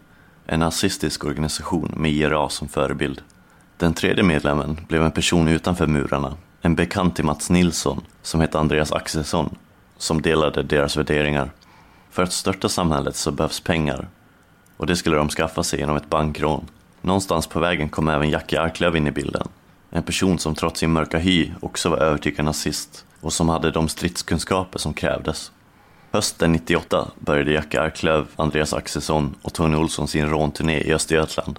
en 0.46 0.60
nazistisk 0.60 1.24
organisation 1.24 1.92
med 1.96 2.10
IRA 2.10 2.48
som 2.48 2.68
förebild. 2.68 3.22
Den 3.76 3.94
tredje 3.94 4.24
medlemmen 4.24 4.80
blev 4.88 5.04
en 5.04 5.10
person 5.10 5.48
utanför 5.48 5.86
murarna, 5.86 6.34
en 6.60 6.74
bekant 6.74 7.16
till 7.16 7.24
Mats 7.24 7.50
Nilsson 7.50 8.04
som 8.22 8.40
hette 8.40 8.58
Andreas 8.58 8.92
Axelsson, 8.92 9.56
som 9.96 10.22
delade 10.22 10.62
deras 10.62 10.96
värderingar. 10.96 11.50
För 12.10 12.22
att 12.22 12.32
störta 12.32 12.68
samhället 12.68 13.16
så 13.16 13.30
behövs 13.30 13.60
pengar 13.60 14.08
och 14.78 14.86
det 14.86 14.96
skulle 14.96 15.16
de 15.16 15.28
skaffa 15.28 15.62
sig 15.62 15.78
genom 15.78 15.96
ett 15.96 16.10
bankrån. 16.10 16.66
Någonstans 17.00 17.46
på 17.46 17.60
vägen 17.60 17.88
kom 17.88 18.08
även 18.08 18.30
Jackie 18.30 18.60
Arklöv 18.60 18.96
in 18.96 19.06
i 19.06 19.10
bilden. 19.10 19.48
En 19.90 20.02
person 20.02 20.38
som 20.38 20.54
trots 20.54 20.80
sin 20.80 20.92
mörka 20.92 21.18
hy 21.18 21.52
också 21.60 21.88
var 21.88 21.98
övertygad 21.98 22.44
nazist 22.44 23.04
och 23.20 23.32
som 23.32 23.48
hade 23.48 23.70
de 23.70 23.88
stridskunskaper 23.88 24.78
som 24.78 24.94
krävdes. 24.94 25.52
Hösten 26.12 26.52
98 26.52 27.08
började 27.18 27.52
Jackie 27.52 27.80
Arklöv, 27.80 28.26
Andreas 28.36 28.72
Axelsson 28.72 29.34
och 29.42 29.54
Tony 29.54 29.76
Olsson 29.76 30.08
sin 30.08 30.28
rånturné 30.28 30.80
i 30.80 30.94
Östergötland. 30.94 31.58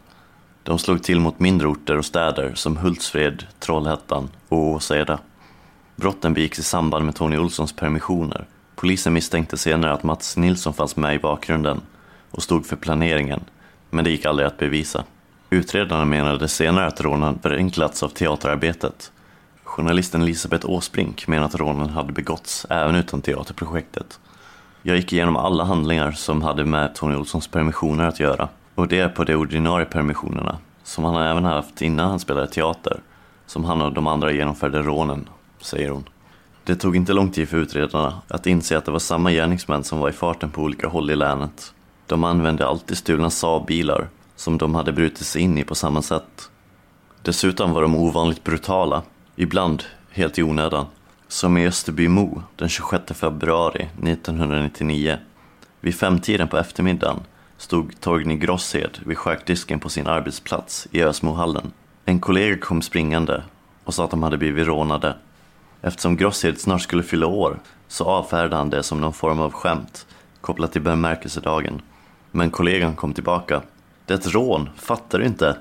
De 0.64 0.80
slog 0.80 1.04
till 1.04 1.20
mot 1.20 1.40
mindre 1.40 1.68
orter 1.68 1.98
och 1.98 2.06
städer 2.06 2.54
som 2.56 2.78
Hultsfred, 2.78 3.46
Trollhättan 3.60 4.30
och 4.50 4.58
Åseda. 4.58 5.20
Brotten 5.96 6.34
begicks 6.34 6.60
i 6.60 6.64
samband 6.64 7.06
med 7.06 7.16
Tony 7.16 7.38
Olssons 7.38 7.74
permissioner. 7.74 8.48
Polisen 8.76 9.14
misstänkte 9.14 9.58
senare 9.58 9.94
att 9.94 10.04
Mats 10.04 10.38
Nilsson 10.38 10.74
fanns 10.74 10.96
med 10.96 11.16
i 11.16 11.20
bakgrunden 11.20 11.82
och 12.32 12.44
stod 12.44 12.66
för 12.66 12.76
planeringen, 12.76 13.44
men 13.90 14.04
det 14.04 14.12
gick 14.12 14.26
aldrig 14.26 14.48
att 14.48 14.58
bevisa. 14.58 15.04
Utredarna 15.50 16.06
menade 16.06 16.48
senare 16.48 16.86
att 16.86 17.02
rånen 17.02 17.40
förenklats 17.40 18.04
av 18.04 18.10
teaterarbetet. 18.10 19.12
Journalisten 19.64 20.22
Elisabeth 20.22 20.70
Åsbrink 20.70 21.28
menar 21.28 21.46
att 21.46 21.56
rånen 21.56 21.90
hade 21.90 22.14
begåtts 22.14 22.66
även 22.70 22.96
utan 22.96 23.22
teaterprojektet. 23.22 24.20
Jag 24.82 24.98
gick 24.98 25.14
igenom 25.14 25.36
alla 25.36 25.64
handlingar 25.64 26.12
som 26.12 26.42
hade 26.42 26.66
med 26.66 26.96
Tony 26.96 27.16
Olssons 27.16 27.48
permissioner 27.48 28.08
att 28.08 28.20
göra 28.20 28.50
och 28.76 28.88
det 28.88 29.00
är 29.00 29.10
på 29.10 29.24
de 29.24 29.36
ordinarie 29.36 29.86
permissionerna, 29.86 30.58
som 30.84 31.04
han 31.04 31.16
även 31.16 31.44
haft 31.44 31.82
innan 31.82 32.10
han 32.10 32.20
spelade 32.20 32.48
teater, 32.48 33.00
som 33.46 33.66
han 33.66 33.82
och 33.82 33.94
de 33.94 34.08
andra 34.08 34.32
genomförde 34.32 34.82
rånen, 34.82 35.30
säger 35.62 35.90
hon. 35.90 36.04
Det 36.64 36.76
tog 36.76 36.96
inte 36.96 37.14
lång 37.14 37.32
tid 37.32 37.50
för 37.50 37.58
utredarna 37.58 38.22
att 38.28 38.48
inse 38.48 38.78
att 38.78 38.86
det 38.86 38.92
var 38.92 39.00
samma 39.00 39.32
gärningsmän 39.32 39.84
som 39.84 40.00
var 40.00 40.10
i 40.10 40.14
farten 40.14 40.50
på 40.50 40.62
olika 40.62 40.88
håll 40.88 41.12
i 41.12 41.16
länet. 41.16 41.74
De 42.10 42.24
använde 42.24 42.68
alltid 42.68 42.98
stulna 42.98 43.30
Saab-bilar 43.30 44.08
som 44.36 44.58
de 44.58 44.75
hade 44.75 44.92
brutit 44.92 45.28
sig 45.28 45.42
in 45.42 45.58
i 45.58 45.63
på 45.63 45.75
samma 45.75 46.01
sätt. 46.01 46.50
Dessutom 47.22 47.74
var 47.74 47.82
de 47.82 47.96
ovanligt 47.96 48.44
brutala, 48.44 49.04
ibland 49.36 49.84
helt 50.12 50.39
i 50.39 50.44
onödan. 50.44 50.86
Som 51.28 51.58
i 51.58 51.68
Österbymo 51.68 52.44
den 52.56 52.70
26 52.70 53.04
februari 53.13 53.89
1999. 54.04 55.18
Vid 55.80 55.96
femtiden 55.96 56.48
på 56.48 56.58
eftermiddagen 56.58 57.20
stod 57.58 58.01
Torgny 58.01 58.38
Grosshed 58.38 59.00
vid 59.06 59.18
charkdisken 59.18 59.80
på 59.80 59.89
sin 59.89 60.08
arbetsplats 60.08 60.88
i 60.92 61.04
Ösmohallen. 61.04 61.72
En 62.06 62.20
kollega 62.20 62.58
kom 62.58 62.82
springande 62.82 63.44
och 63.84 63.94
sa 63.94 64.06
att 64.06 64.12
de 64.12 64.24
hade 64.24 64.38
blivit 64.38 64.68
rånade. 64.68 65.16
Eftersom 65.82 66.18
Grosshed 66.18 66.60
snart 66.60 66.82
skulle 66.82 67.04
fylla 67.04 67.28
år 67.28 67.60
så 67.88 68.06
avfärdade 68.06 68.56
han 68.56 68.70
det 68.70 68.84
som 68.84 69.01
någon 69.01 69.13
form 69.13 69.39
av 69.39 69.51
skämt 69.51 70.06
kopplat 70.42 70.72
till 70.72 70.82
bemärkelsedagen. 70.82 71.82
Men 72.32 72.52
kollegan 72.52 72.96
kom 72.96 73.14
tillbaka. 73.14 73.62
Det 74.06 74.14
är 74.14 74.18
ett 74.18 74.34
rån, 74.34 74.70
fattar 74.78 75.20
du 75.20 75.26
inte? 75.26 75.58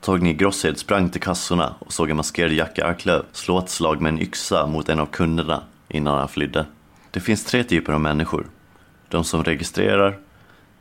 Torgny 0.00 0.32
Grosshed 0.32 0.78
sprang 0.78 1.10
till 1.10 1.20
kassorna 1.20 1.74
och 1.78 1.92
såg 1.92 2.10
en 2.10 2.16
maskerad 2.16 2.52
Jack 2.52 2.78
Arklöv 2.78 3.24
slå 3.32 3.58
ett 3.58 3.70
slag 3.70 4.00
med 4.00 4.12
en 4.12 4.22
yxa 4.22 4.66
mot 4.66 4.88
en 4.88 5.00
av 5.00 5.06
kunderna 5.06 5.62
innan 5.88 6.18
han 6.18 6.28
flydde. 6.28 6.66
Det 7.10 7.20
finns 7.20 7.44
tre 7.44 7.64
typer 7.64 7.92
av 7.92 8.00
människor. 8.00 8.46
De 9.08 9.24
som 9.24 9.44
registrerar, 9.44 10.18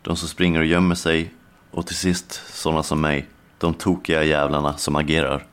de 0.01 0.15
som 0.15 0.27
springer 0.27 0.59
och 0.59 0.65
gömmer 0.65 0.95
sig 0.95 1.33
och 1.71 1.87
till 1.87 1.95
sist 1.95 2.41
sådana 2.47 2.83
som 2.83 3.01
mig, 3.01 3.27
de 3.57 3.73
tokiga 3.73 4.23
jävlarna 4.23 4.77
som 4.77 4.95
agerar. 4.95 5.45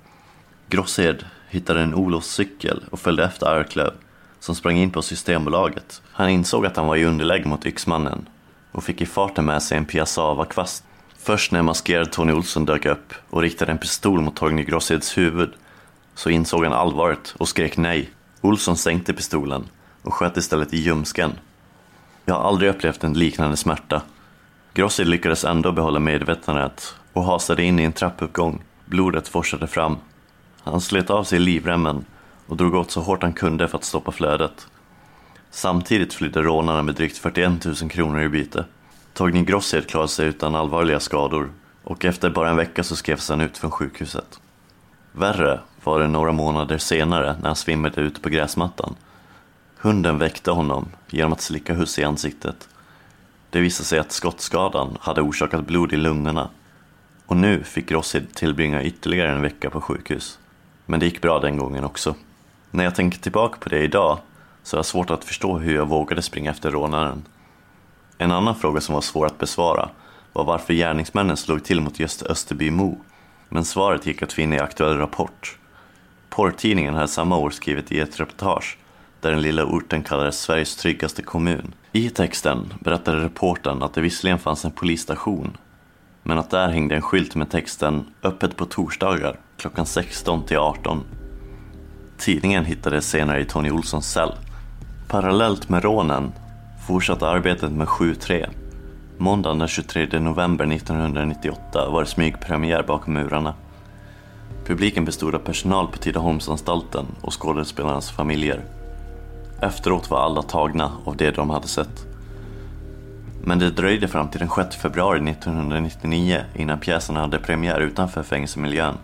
Grosshed 0.69 1.25
hittade 1.49 1.81
en 1.81 1.95
olåst 1.95 2.31
cykel 2.31 2.85
och 2.91 3.01
följde 3.01 3.25
efter 3.25 3.47
Arklöv 3.47 3.93
som 4.41 4.55
sprang 4.55 4.77
in 4.77 4.91
på 4.91 5.03
Systembolaget. 5.03 6.03
Han 6.13 6.29
insåg 6.29 6.67
att 6.67 6.77
han 6.77 6.87
var 6.87 6.97
i 6.97 7.05
underläge 7.05 7.49
mot 7.49 7.67
yxmannen 7.67 8.29
och 8.73 8.85
fick 8.85 9.01
i 9.01 9.07
farten 9.07 9.45
med 9.45 9.63
sig 9.63 9.79
en 9.79 9.87
piassava-kvast. 9.87 10.85
Först 11.19 11.53
när 11.53 11.63
maskerad 11.63 12.13
Tony 12.13 12.33
Olsson 12.33 12.65
dök 12.65 12.87
upp 12.87 13.15
och 13.31 13.43
riktade 13.43 13.73
en 13.73 13.79
pistol 13.79 14.21
mot 14.21 14.37
Torgny 14.37 14.65
Grosseds 14.65 15.19
huvud 15.19 15.51
så 16.15 16.31
insåg 16.31 16.65
han 16.65 16.73
allvaret 16.73 17.35
och 17.39 17.49
skrek 17.49 17.77
nej. 17.77 18.11
Olsson 18.41 18.77
sänkte 18.77 19.13
pistolen 19.13 19.65
och 20.03 20.15
sköt 20.15 20.37
istället 20.37 20.75
i 20.75 20.77
ljumsken. 20.77 21.33
Jag 22.25 22.35
har 22.35 22.49
aldrig 22.49 22.71
upplevt 22.71 23.05
en 23.05 23.13
liknande 23.13 23.57
smärta. 23.57 24.03
Grossed 24.75 25.09
lyckades 25.09 25.45
ändå 25.45 25.73
behålla 25.73 25.99
medvetandet 25.99 26.95
och 27.13 27.25
hasade 27.25 27.65
in 27.65 27.79
i 27.79 27.83
en 27.83 27.93
trappuppgång. 27.93 28.63
Blodet 28.85 29.29
forsade 29.29 29.67
fram. 29.67 29.97
Han 30.63 30.81
slet 30.81 31.11
av 31.11 31.25
sig 31.25 31.39
livremmen 31.39 32.05
och 32.47 32.57
drog 32.57 32.75
åt 32.75 32.91
så 32.91 33.01
hårt 33.01 33.23
han 33.23 33.33
kunde 33.33 33.69
för 33.69 33.79
att 33.79 33.85
stoppa 33.85 34.13
flödet. 34.13 34.67
Samtidigt 35.59 36.15
flydde 36.15 36.43
rånarna 36.43 36.83
med 36.83 36.95
drygt 36.95 37.19
41 37.19 37.65
000 37.65 37.91
kronor 37.91 38.23
i 38.23 38.29
byte. 38.29 38.65
Torgny 39.15 39.45
Grosshed 39.45 39.89
klarade 39.89 40.09
sig 40.09 40.27
utan 40.27 40.55
allvarliga 40.55 41.01
skador 41.01 41.51
och 41.85 42.05
efter 42.05 42.31
bara 42.31 42.51
en 42.51 42.57
vecka 42.57 42.85
så 42.85 42.97
skrevs 42.97 43.29
han 43.29 43.41
ut 43.41 43.59
från 43.59 43.71
sjukhuset. 43.71 44.41
Värre 45.13 45.61
var 45.85 46.01
det 46.01 46.09
några 46.09 46.33
månader 46.33 46.79
senare 46.79 47.37
när 47.41 47.47
han 47.47 47.57
svimmade 47.57 48.01
ute 48.01 48.21
på 48.21 48.29
gräsmattan. 48.29 48.95
Hunden 49.79 50.19
väckte 50.19 50.51
honom 50.51 50.89
genom 51.11 51.33
att 51.33 51.41
slicka 51.41 51.75
Husse 51.75 52.01
i 52.01 52.05
ansiktet. 52.05 52.69
Det 53.51 53.61
visade 53.61 53.87
sig 53.87 53.99
att 53.99 54.13
skottskadan 54.13 54.97
hade 55.01 55.21
orsakat 55.21 55.67
blod 55.67 55.93
i 55.93 55.97
lungorna 55.97 56.49
och 57.27 57.37
nu 57.37 57.65
fick 57.65 57.91
Rossi 57.91 58.23
tillbringa 58.35 58.83
ytterligare 58.83 59.33
en 59.33 59.43
vecka 59.43 59.71
på 59.71 59.81
sjukhus. 59.81 60.39
Men 60.87 61.01
det 61.01 61.07
gick 61.07 61.23
bra 61.23 61.41
den 61.41 61.57
gången 61.57 61.85
också. 61.85 62.15
När 62.71 62.85
jag 62.85 62.95
tänker 62.95 63.19
tillbaka 63.19 63.59
på 63.61 63.69
det 63.69 63.79
idag 63.79 64.19
så 64.69 64.77
jag 64.77 64.79
har 64.79 64.85
svårt 64.85 65.11
att 65.11 65.25
förstå 65.25 65.59
hur 65.59 65.75
jag 65.75 65.89
vågade 65.89 66.23
springa 66.23 66.51
efter 66.51 66.71
rånaren. 66.71 67.25
En 68.19 68.33
annan 68.33 68.55
fråga 68.55 68.81
som 68.81 68.95
var 68.95 69.03
svår 69.03 69.27
att 69.27 69.39
besvara 69.39 69.89
var 70.33 70.45
varför 70.45 70.75
gärningsmännen 70.75 71.37
slog 71.37 71.65
till 71.65 71.81
mot 71.81 72.01
just 72.01 72.23
Österbymo. 72.23 72.99
Men 73.49 73.65
svaret 73.65 74.07
gick 74.07 74.23
att 74.23 74.33
finna 74.33 74.57
i 74.57 74.59
Aktuell 74.59 74.99
Rapport. 74.99 75.59
Porrtidningen 76.29 76.95
hade 76.95 77.09
samma 77.09 77.37
år 77.37 77.51
skrivit 77.51 77.93
i 77.93 78.01
ett 78.01 78.21
reportage 78.21 78.79
där 79.21 79.31
den 79.31 79.43
lilla 79.43 79.65
orten 79.65 80.03
kallades 80.03 80.41
Sveriges 80.41 80.77
tryggaste 80.77 81.23
kommun. 81.23 81.75
I 81.93 82.11
texten 82.11 82.75
berättade 82.81 83.25
reportern 83.25 83.83
att 83.83 83.95
det 83.95 84.01
visserligen 84.01 84.39
fanns 84.39 84.65
en 84.65 84.71
polisstation 84.71 85.57
men 86.23 86.39
att 86.39 86.51
där 86.51 86.69
hängde 86.69 86.95
en 86.95 87.03
skylt 87.03 87.35
med 87.35 87.51
texten 87.51 88.07
“Öppet 88.23 88.57
på 88.57 88.65
torsdagar 88.65 89.39
klockan 89.57 89.87
16 89.87 90.47
till 90.47 90.59
18”. 90.59 91.05
Tidningen 92.19 92.65
hittades 92.65 93.11
senare 93.11 93.41
i 93.41 93.45
Tony 93.45 93.71
Olssons 93.71 94.13
cell. 94.13 94.33
Parallellt 95.09 95.69
med 95.69 95.85
rånen 95.85 96.33
fortsatte 96.87 97.27
arbetet 97.27 97.73
med 97.73 97.87
7-3. 97.87 98.49
Måndagen 99.19 99.59
den 99.59 99.69
23 99.69 100.21
november 100.21 100.73
1998 100.73 101.91
var 101.91 102.01
det 102.01 102.09
smygpremiär 102.09 102.83
bakom 102.83 103.15
murarna. 103.15 103.55
Publiken 104.67 105.05
bestod 105.05 105.35
av 105.35 105.39
personal 105.39 105.89
på 105.89 105.99
Tidaholmsanstalten 105.99 107.07
och 107.21 107.43
skådespelarnas 107.43 108.11
familjer. 108.11 108.65
Efteråt 109.61 110.11
var 110.11 110.21
alla 110.21 110.43
tagna 110.43 110.93
av 111.05 111.17
det 111.17 111.31
de 111.31 111.51
hade 111.51 111.69
sett. 111.69 112.07
Men 113.45 113.59
det 113.59 113.71
dröjde 113.71 114.09
fram 114.09 114.29
till 114.29 114.41
den 114.41 114.51
6 114.51 114.77
februari 114.77 115.31
1999 115.31 116.41
innan 116.57 116.79
pjäsen 116.79 117.17
hade 117.17 117.39
premiär 117.39 117.81
utanför 117.81 118.23
fängelsemiljön. 118.23 118.95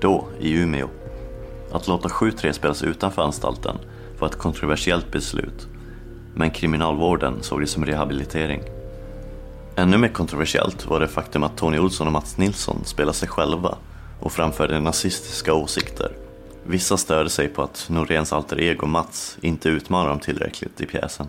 Då, 0.00 0.28
i 0.40 0.52
Umeå. 0.52 0.88
Att 1.72 1.88
låta 1.88 2.08
7-3 2.08 2.52
spelas 2.52 2.82
utanför 2.82 3.22
anstalten 3.22 3.76
var 4.20 4.28
ett 4.28 4.38
kontroversiellt 4.38 5.12
beslut. 5.12 5.68
Men 6.34 6.50
kriminalvården 6.50 7.42
såg 7.42 7.60
det 7.60 7.66
som 7.66 7.84
rehabilitering. 7.84 8.62
Ännu 9.76 9.98
mer 9.98 10.08
kontroversiellt 10.08 10.86
var 10.86 11.00
det 11.00 11.08
faktum 11.08 11.42
att 11.42 11.56
Tony 11.56 11.78
Olsson 11.78 12.06
och 12.06 12.12
Mats 12.12 12.38
Nilsson 12.38 12.84
spelade 12.84 13.18
sig 13.18 13.28
själva 13.28 13.78
och 14.20 14.32
framförde 14.32 14.80
nazistiska 14.80 15.54
åsikter. 15.54 16.12
Vissa 16.64 16.96
störde 16.96 17.30
sig 17.30 17.48
på 17.48 17.62
att 17.62 17.86
Noréns 17.90 18.32
alter 18.32 18.60
ego 18.60 18.86
Mats 18.86 19.38
inte 19.40 19.68
utmanar 19.68 20.08
dem 20.08 20.20
tillräckligt 20.20 20.80
i 20.80 20.86
pjäsen. 20.86 21.28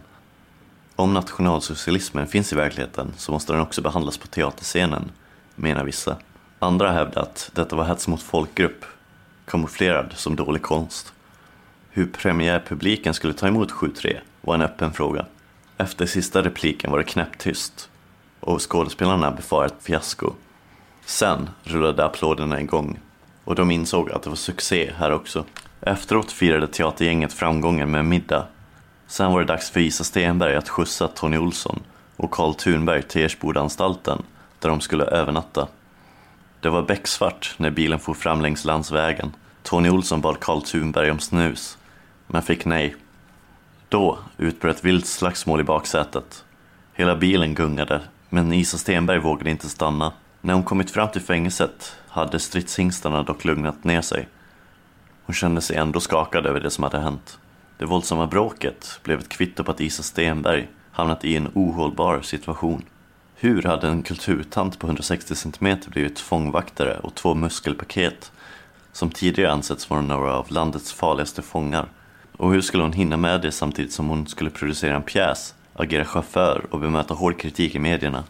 Om 0.95 1.13
nationalsocialismen 1.13 2.27
finns 2.27 2.53
i 2.53 2.55
verkligheten 2.55 3.13
så 3.17 3.31
måste 3.31 3.53
den 3.53 3.61
också 3.61 3.81
behandlas 3.81 4.17
på 4.17 4.27
teaterscenen, 4.27 5.11
menar 5.55 5.83
vissa. 5.83 6.17
Andra 6.59 6.91
hävdar 6.91 7.21
att 7.21 7.51
detta 7.53 7.75
var 7.75 7.83
hets 7.85 8.07
mot 8.07 8.21
folkgrupp, 8.21 8.85
kamouflerad 9.45 10.13
som 10.15 10.35
dålig 10.35 10.61
konst. 10.61 11.13
Hur 11.91 12.05
premiärpubliken 12.05 13.13
skulle 13.13 13.33
ta 13.33 13.47
emot 13.47 13.71
7-3 13.71 14.17
var 14.41 14.55
en 14.55 14.61
öppen 14.61 14.93
fråga. 14.93 15.25
Efter 15.77 16.05
sista 16.05 16.41
repliken 16.41 16.91
var 16.91 16.97
det 16.97 17.03
knäpptyst 17.03 17.89
och 18.39 18.71
skådespelarna 18.71 19.31
befarade 19.31 19.73
ett 19.73 19.83
fiasko. 19.83 20.33
Sen 21.05 21.49
rullade 21.63 22.05
applåderna 22.05 22.61
igång 22.61 22.99
och 23.43 23.55
de 23.55 23.71
insåg 23.71 24.11
att 24.11 24.23
det 24.23 24.29
var 24.29 24.35
succé 24.35 24.91
här 24.97 25.11
också. 25.11 25.45
Efteråt 25.81 26.31
firade 26.31 26.67
teatergänget 26.67 27.33
framgången 27.33 27.91
med 27.91 28.05
middag. 28.05 28.47
Sen 29.07 29.31
var 29.31 29.39
det 29.39 29.45
dags 29.45 29.69
för 29.69 29.79
Isa 29.79 30.03
Stenberg 30.03 30.55
att 30.55 30.69
skjutsa 30.69 31.07
Tony 31.07 31.37
Olsson 31.37 31.79
och 32.15 32.31
Karl 32.31 32.53
Thunberg 32.53 33.03
till 33.03 33.25
Ersbodaanstalten 33.25 34.21
där 34.59 34.69
de 34.69 34.81
skulle 34.81 35.03
övernatta. 35.03 35.67
Det 36.59 36.69
var 36.69 36.81
becksvart 36.81 37.55
när 37.57 37.69
bilen 37.69 37.99
for 37.99 38.13
fram 38.13 38.41
längs 38.41 38.65
landsvägen. 38.65 39.35
Tony 39.63 39.89
Olsson 39.89 40.21
bad 40.21 40.39
Karl 40.39 40.61
Thunberg 40.61 41.11
om 41.11 41.19
snus, 41.19 41.77
men 42.31 42.41
fick 42.41 42.65
nej. 42.65 42.95
Då 43.89 44.19
utbröt 44.37 44.85
vilt 44.85 45.05
slagsmål 45.05 45.61
i 45.61 45.63
baksätet. 45.63 46.43
Hela 46.93 47.15
bilen 47.15 47.55
gungade, 47.55 48.01
men 48.29 48.53
Isa 48.53 48.77
Stenberg 48.77 49.19
vågade 49.19 49.49
inte 49.49 49.69
stanna. 49.69 50.13
När 50.41 50.53
hon 50.53 50.63
kommit 50.63 50.91
fram 50.91 51.09
till 51.09 51.21
fängelset 51.21 51.95
hade 52.07 52.39
stridshingstarna 52.39 53.23
dock 53.23 53.45
lugnat 53.45 53.83
ner 53.83 54.01
sig. 54.01 54.27
Hon 55.25 55.33
kände 55.33 55.61
sig 55.61 55.75
ändå 55.75 55.99
skakad 55.99 56.45
över 56.45 56.59
det 56.59 56.69
som 56.69 56.83
hade 56.83 56.99
hänt. 56.99 57.39
Det 57.77 57.85
våldsamma 57.85 58.27
bråket 58.27 58.99
blev 59.03 59.19
ett 59.19 59.29
kvitto 59.29 59.63
på 59.63 59.71
att 59.71 59.81
Isa 59.81 60.03
Stenberg 60.03 60.67
hamnat 60.91 61.25
i 61.25 61.35
en 61.35 61.51
ohållbar 61.53 62.21
situation. 62.21 62.85
Hur 63.35 63.63
hade 63.63 63.87
en 63.87 64.03
kulturtant 64.03 64.79
på 64.79 64.87
160 64.87 65.35
cm 65.35 65.77
blivit 65.87 66.19
fångvaktare 66.19 66.99
och 66.99 67.15
två 67.15 67.33
muskelpaket 67.35 68.31
som 68.91 69.09
tidigare 69.09 69.51
ansetts 69.51 69.89
vara 69.89 70.01
några 70.01 70.33
av 70.33 70.51
landets 70.51 70.93
farligaste 70.93 71.41
fångar? 71.41 71.89
Och 72.39 72.53
hur 72.53 72.61
skulle 72.61 72.83
hon 72.83 72.93
hinna 72.93 73.17
med 73.17 73.41
det 73.41 73.51
samtidigt 73.51 73.93
som 73.93 74.07
hon 74.07 74.27
skulle 74.27 74.49
producera 74.49 74.95
en 74.95 75.03
pjäs, 75.03 75.55
agera 75.73 76.05
chaufför 76.05 76.65
och 76.71 76.79
bemöta 76.79 77.13
hård 77.13 77.39
kritik 77.39 77.75
i 77.75 77.79
medierna? 77.79 78.23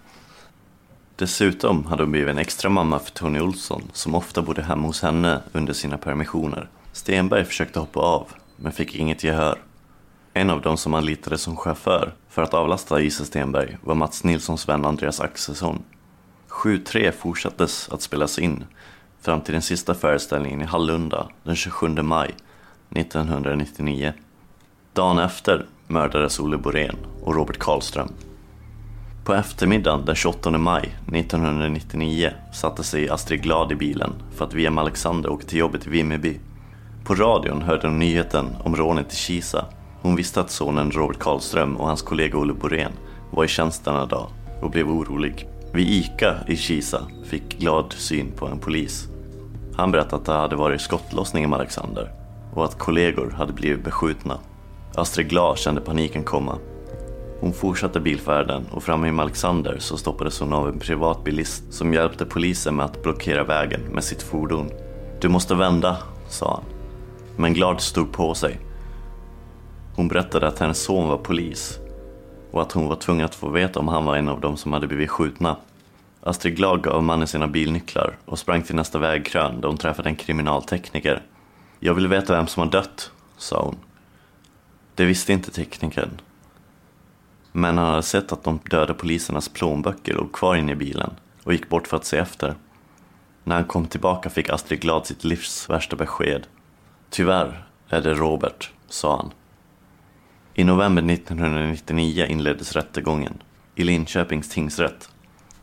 Dessutom 1.15 1.85
hade 1.85 2.03
hon 2.03 2.11
blivit 2.11 2.29
en 2.29 2.37
extra 2.37 2.69
mamma 2.69 2.99
för 2.99 3.11
Tony 3.11 3.39
Olsson 3.39 3.83
som 3.93 4.15
ofta 4.15 4.41
bodde 4.41 4.61
hemma 4.61 4.87
hos 4.87 5.01
henne 5.01 5.41
under 5.51 5.73
sina 5.73 5.97
permissioner. 5.97 6.69
Stenberg 6.91 7.45
försökte 7.45 7.79
hoppa 7.79 7.99
av, 7.99 8.27
men 8.55 8.71
fick 8.71 8.95
inget 8.95 9.23
gehör. 9.23 9.59
En 10.33 10.49
av 10.49 10.61
dem 10.61 10.77
som 10.77 10.93
anlitades 10.93 11.41
som 11.41 11.57
chaufför 11.57 12.13
för 12.29 12.41
att 12.41 12.53
avlasta 12.53 13.01
Isa 13.01 13.25
Stenberg 13.25 13.77
var 13.83 13.95
Mats 13.95 14.23
Nilssons 14.23 14.69
vän 14.69 14.85
Andreas 14.85 15.19
Axelsson. 15.19 15.83
7-3 16.49 17.11
fortsattes 17.11 17.89
att 17.91 18.01
spelas 18.01 18.39
in 18.39 18.63
fram 19.21 19.41
till 19.41 19.53
den 19.53 19.61
sista 19.61 19.93
föreställningen 19.93 20.61
i 20.61 20.65
Hallunda 20.65 21.29
den 21.43 21.55
27 21.55 21.87
maj 21.89 22.35
1999. 22.95 24.13
Dagen 24.93 25.19
efter 25.19 25.65
mördades 25.87 26.39
Olle 26.39 26.57
Borén 26.57 26.95
och 27.23 27.35
Robert 27.35 27.57
Karlström. 27.57 28.13
På 29.25 29.33
eftermiddagen 29.33 30.05
den 30.05 30.15
28 30.15 30.51
maj 30.51 30.95
1999 31.13 32.31
satte 32.53 32.83
sig 32.83 33.09
Astrid 33.09 33.41
Glad 33.41 33.71
i 33.71 33.75
bilen 33.75 34.13
för 34.35 34.45
att 34.45 34.53
via 34.53 34.79
Alexander 34.79 35.29
åka 35.29 35.45
till 35.45 35.59
jobbet 35.59 35.87
i 35.87 35.89
Vimmerby. 35.89 36.39
På 37.03 37.15
radion 37.15 37.61
hörde 37.61 37.87
hon 37.87 37.99
nyheten 37.99 38.55
om 38.63 38.75
rånet 38.75 39.13
i 39.13 39.15
Kisa. 39.15 39.65
Hon 40.01 40.15
visste 40.15 40.41
att 40.41 40.51
sonen 40.51 40.91
Robert 40.91 41.19
Karlström 41.19 41.77
och 41.77 41.87
hans 41.87 42.01
kollega 42.01 42.37
Olle 42.37 42.53
Borén 42.53 42.91
var 43.31 43.43
i 43.43 43.47
tjänst 43.47 43.85
denna 43.85 44.05
dag 44.05 44.29
och 44.61 44.71
blev 44.71 44.89
orolig. 44.89 45.47
Vid 45.73 45.87
ICA 45.87 46.35
i 46.47 46.57
Kisa 46.57 47.01
fick 47.25 47.59
Glad 47.59 47.93
syn 47.93 48.31
på 48.31 48.47
en 48.47 48.59
polis. 48.59 49.07
Han 49.75 49.91
berättade 49.91 50.15
att 50.15 50.25
det 50.25 50.31
hade 50.31 50.55
varit 50.55 50.81
skottlossning 50.81 51.49
med 51.49 51.59
Alexander 51.59 52.18
och 52.53 52.65
att 52.65 52.79
kollegor 52.79 53.31
hade 53.31 53.53
blivit 53.53 53.83
beskjutna. 53.83 54.39
Astrid 54.95 55.29
Glas 55.29 55.59
kände 55.59 55.81
paniken 55.81 56.23
komma. 56.23 56.57
Hon 57.39 57.53
fortsatte 57.53 57.99
bilfärden 57.99 58.65
och 58.71 58.83
framme 58.83 59.07
i 59.07 59.19
Alexander 59.19 59.75
så 59.79 59.97
stoppades 59.97 60.39
hon 60.39 60.53
av 60.53 60.69
en 60.69 60.79
privatbilist 60.79 61.73
som 61.73 61.93
hjälpte 61.93 62.25
polisen 62.25 62.75
med 62.75 62.85
att 62.85 63.03
blockera 63.03 63.43
vägen 63.43 63.81
med 63.81 64.03
sitt 64.03 64.21
fordon. 64.21 64.71
Du 65.21 65.29
måste 65.29 65.55
vända, 65.55 65.97
sa 66.29 66.53
han. 66.53 66.63
Men 67.37 67.53
Glad 67.53 67.81
stod 67.81 68.11
på 68.11 68.33
sig. 68.33 68.59
Hon 69.95 70.07
berättade 70.07 70.47
att 70.47 70.59
hennes 70.59 70.83
son 70.83 71.07
var 71.07 71.17
polis 71.17 71.79
och 72.51 72.61
att 72.61 72.71
hon 72.71 72.87
var 72.87 72.95
tvungen 72.95 73.25
att 73.25 73.35
få 73.35 73.49
veta 73.49 73.79
om 73.79 73.87
han 73.87 74.05
var 74.05 74.15
en 74.15 74.29
av 74.29 74.41
dem 74.41 74.57
som 74.57 74.73
hade 74.73 74.87
blivit 74.87 75.09
skjutna. 75.09 75.55
Astrid 76.23 76.55
Glad 76.55 76.81
gav 76.81 77.03
mannen 77.03 77.27
sina 77.27 77.47
bilnycklar 77.47 78.17
och 78.25 78.39
sprang 78.39 78.61
till 78.61 78.75
nästa 78.75 78.99
vägkrön 78.99 79.61
där 79.61 79.67
hon 79.67 79.77
träffade 79.77 80.09
en 80.09 80.15
kriminaltekniker. 80.15 81.21
Jag 81.79 81.93
vill 81.93 82.07
veta 82.07 82.35
vem 82.35 82.47
som 82.47 82.63
har 82.63 82.71
dött, 82.71 83.11
sa 83.37 83.63
hon. 83.63 83.75
Det 84.95 85.05
visste 85.05 85.33
inte 85.33 85.51
teknikern. 85.51 86.21
Men 87.51 87.77
han 87.77 87.87
hade 87.87 88.03
sett 88.03 88.31
att 88.31 88.43
de 88.43 88.59
döda 88.69 88.93
polisernas 88.93 89.49
plånböcker 89.49 90.13
låg 90.13 90.31
kvar 90.31 90.55
inne 90.55 90.71
i 90.71 90.75
bilen 90.75 91.11
och 91.43 91.53
gick 91.53 91.69
bort 91.69 91.87
för 91.87 91.97
att 91.97 92.05
se 92.05 92.17
efter. 92.17 92.55
När 93.43 93.55
han 93.55 93.63
kom 93.63 93.85
tillbaka 93.85 94.29
fick 94.29 94.49
Astrid 94.49 94.81
Glad 94.81 95.05
sitt 95.05 95.23
livs 95.23 95.69
värsta 95.69 95.95
besked. 95.95 96.47
Tyvärr 97.09 97.67
är 97.89 98.01
det 98.01 98.13
Robert, 98.13 98.71
sa 98.87 99.17
han. 99.17 99.31
I 100.53 100.63
november 100.63 101.13
1999 101.13 102.25
inleddes 102.25 102.73
rättegången 102.73 103.43
i 103.75 103.83
Linköpings 103.83 104.49
tingsrätt. 104.49 105.09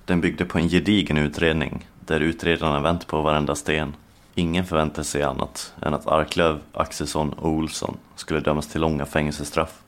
Den 0.05 0.21
byggde 0.21 0.45
på 0.45 0.59
en 0.59 0.69
gedigen 0.69 1.19
utredning 1.19 1.89
där 2.01 2.21
utredarna 2.21 2.81
vänt 2.81 3.07
på 3.07 3.23
varenda 3.23 3.55
sten. 3.55 3.95
Ingen 4.39 4.65
förväntade 4.65 5.05
sig 5.05 5.23
annat 5.23 5.75
än 5.83 5.95
att 5.95 6.07
Arklöv, 6.07 6.59
Axelsson 6.73 7.33
och 7.33 7.49
Olsson 7.49 7.97
skulle 8.17 8.41
dömas 8.41 8.67
till 8.67 8.81
långa 8.81 9.07
fängelsestraff. 9.07 9.83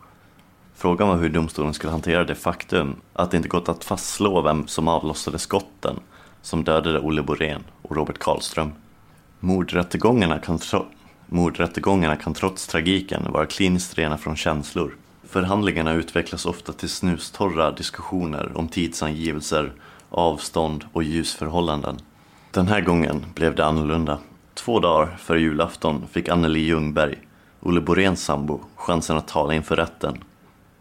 Frågan 0.74 1.08
var 1.08 1.16
hur 1.16 1.28
domstolen 1.28 1.74
skulle 1.74 1.90
hantera 1.90 2.24
det 2.24 2.34
faktum 2.34 2.96
att 3.12 3.30
det 3.30 3.36
inte 3.36 3.48
gått 3.48 3.68
att 3.68 3.84
fastslå 3.84 4.40
vem 4.40 4.66
som 4.66 4.88
avlossade 4.88 5.38
skotten 5.38 6.00
som 6.42 6.64
dödade 6.64 7.00
Olle 7.00 7.22
Borén 7.22 7.64
och 7.82 7.96
Robert 7.96 8.18
Karlström. 8.18 8.72
Mordrättegångarna 9.40 10.38
kan, 10.38 10.58
tro- 10.58 10.86
Mordrättegångarna 11.26 12.16
kan 12.16 12.34
trots 12.34 12.66
tragiken 12.66 13.32
vara 13.32 13.46
kliniskt 13.46 13.98
rena 13.98 14.18
från 14.18 14.36
känslor. 14.36 14.96
Förhandlingarna 15.24 15.92
utvecklas 15.92 16.46
ofta 16.46 16.72
till 16.72 16.88
snustorra 16.88 17.70
diskussioner 17.70 18.52
om 18.54 18.68
tidsangivelser, 18.68 19.72
avstånd 20.10 20.84
och 20.92 21.02
ljusförhållanden. 21.02 21.98
Den 22.50 22.68
här 22.68 22.80
gången 22.80 23.24
blev 23.34 23.54
det 23.54 23.64
annorlunda. 23.64 24.18
Två 24.58 24.80
dagar 24.80 25.16
före 25.18 25.40
julafton 25.40 26.06
fick 26.10 26.28
Anneli 26.28 26.60
Ljungberg, 26.60 27.18
Olle 27.60 27.80
Boréns 27.80 28.24
sambo, 28.24 28.60
chansen 28.76 29.16
att 29.16 29.28
tala 29.28 29.54
inför 29.54 29.76
rätten. 29.76 30.24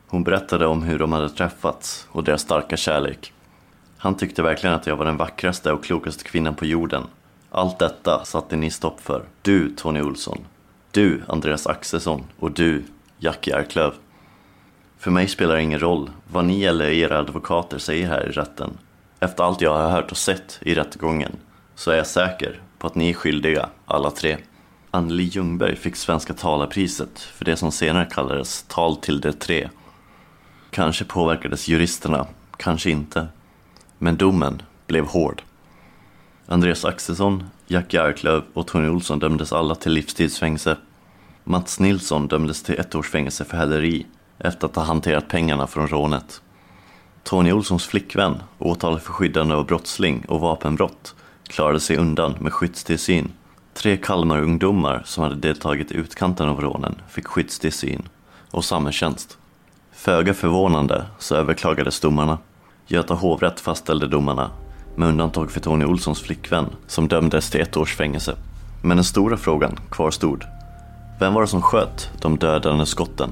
Hon 0.08 0.24
berättade 0.24 0.68
om 0.68 0.84
hur 0.84 1.00
de 1.00 1.12
hade 1.12 1.30
träffats 1.30 2.08
och 2.12 2.24
deras 2.24 2.42
starka 2.42 2.78
kärlek. 2.78 3.34
Han 3.98 4.16
tyckte 4.16 4.42
verkligen 4.42 4.76
att 4.76 4.88
jag 4.88 4.96
var 4.96 5.06
den 5.06 5.18
vackraste 5.18 5.72
och 5.72 5.84
klokaste 5.84 6.24
kvinnan 6.24 6.56
på 6.56 6.66
jorden. 6.66 7.04
Allt 7.52 7.80
detta 7.80 8.26
satte 8.26 8.56
ni 8.56 8.72
stopp 8.72 9.02
för. 9.02 9.24
Du, 9.42 9.76
Tony 9.76 10.02
Olsson. 10.02 10.40
Du, 10.92 11.22
Andreas 11.28 11.68
Axelsson. 11.68 12.24
Och 12.40 12.52
du, 12.52 12.84
Jackie 13.18 13.56
Arklöv. 13.56 13.94
För 14.98 15.12
mig 15.12 15.28
spelar 15.28 15.56
det 15.56 15.62
ingen 15.62 15.80
roll 15.80 16.10
vad 16.32 16.46
ni 16.46 16.64
eller 16.64 16.90
era 16.90 17.20
advokater 17.20 17.78
säger 17.78 18.08
här 18.08 18.30
i 18.30 18.32
rätten. 18.32 18.78
Efter 19.20 19.44
allt 19.44 19.62
jag 19.62 19.74
har 19.74 19.90
hört 19.90 20.12
och 20.12 20.18
sett 20.18 20.60
i 20.62 20.76
rättegången 20.76 21.32
så 21.76 21.92
är 21.92 21.98
jag 21.98 22.08
säker 22.08 22.62
på 22.80 22.88
att 22.88 22.96
ni 22.96 23.10
är 23.10 23.14
skyldiga, 23.14 23.70
alla 23.86 24.12
tre. 24.12 24.38
Anneli 24.92 25.24
Ljungberg 25.24 25.76
fick 25.76 25.96
Svenska 25.96 26.34
talarpriset 26.34 27.20
för 27.20 27.46
det 27.46 27.56
som 27.56 27.72
senare 27.72 28.06
kallades 28.06 28.66
Tal 28.68 28.96
till 28.96 29.22
de 29.22 29.32
tre. 29.32 29.70
Kanske 30.70 31.06
påverkades 31.06 31.68
juristerna, 31.68 32.28
kanske 32.58 32.90
inte. 32.90 33.28
Men 33.98 34.18
domen 34.18 34.62
blev 34.88 35.06
hård. 35.06 35.42
Andreas 36.46 36.86
Axelsson, 36.86 37.44
Jackie 37.68 38.02
Arklöv 38.02 38.44
och 38.54 38.68
Tony 38.68 38.88
Olsson 38.90 39.20
dömdes 39.20 39.54
alla 39.54 39.76
till 39.76 39.92
livstidsfängelse. 39.92 40.78
Mats 41.44 41.80
Nilsson 41.80 42.28
dömdes 42.28 42.64
till 42.64 42.80
ett 42.80 42.96
års 42.96 43.10
fängelse 43.10 43.46
för 43.46 43.58
häleri 43.58 44.06
efter 44.38 44.68
att 44.68 44.76
ha 44.76 44.84
hanterat 44.84 45.28
pengarna 45.28 45.68
från 45.68 45.88
rånet. 45.88 46.42
Tony 47.24 47.52
Olssons 47.52 47.86
flickvän, 47.86 48.38
åtalad 48.60 49.02
för 49.02 49.14
skyddande 49.14 49.56
av 49.56 49.66
brottsling 49.66 50.26
och 50.28 50.40
vapenbrott, 50.40 51.16
klarade 51.48 51.80
sig 51.80 51.98
undan 51.98 52.36
med 52.40 52.54
skyddstillsyn. 52.54 53.32
Tre 53.74 53.98
Kalmarungdomar 53.98 55.02
som 55.06 55.24
hade 55.24 55.36
deltagit 55.36 55.92
i 55.92 55.96
utkanten 55.96 56.50
av 56.50 56.62
rånen 56.62 56.96
fick 57.10 57.28
skyddstillsyn 57.28 58.10
och 58.52 58.66
samhällstjänst. 58.66 59.38
Föga 59.92 60.34
förvånande 60.34 61.06
så 61.20 61.36
överklagades 61.36 62.00
domarna. 62.00 62.38
Göta 62.88 63.14
hovrätt 63.14 63.60
fastställde 63.60 64.08
domarna 64.08 64.52
med 64.96 65.10
undantag 65.10 65.52
för 65.52 65.60
Tony 65.60 65.86
Olssons 65.86 66.22
flickvän 66.22 66.66
som 66.88 67.08
dömdes 67.08 67.50
till 67.50 67.62
ett 67.62 67.78
års 67.78 67.96
fängelse. 67.96 68.36
Men 68.84 68.98
den 68.98 69.04
stora 69.04 69.38
frågan 69.38 69.80
kvarstod. 69.92 70.44
Vem 71.20 71.34
var 71.34 71.42
det 71.42 71.48
som 71.48 71.62
sköt 71.62 72.10
de 72.22 72.38
dödande 72.38 72.86
skotten? 72.86 73.30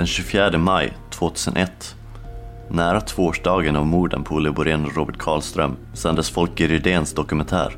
Den 0.00 0.06
24 0.06 0.58
maj 0.58 0.92
2001, 1.10 1.96
nära 2.68 3.00
tvåårsdagen 3.00 3.76
av 3.76 3.86
morden 3.86 4.24
på 4.24 4.34
Olle 4.34 4.50
Borén 4.50 4.86
och 4.86 4.96
Robert 4.96 5.18
Karlström, 5.18 5.76
sändes 5.94 6.30
Folke 6.30 6.66
Rydéns 6.66 7.14
dokumentär 7.14 7.76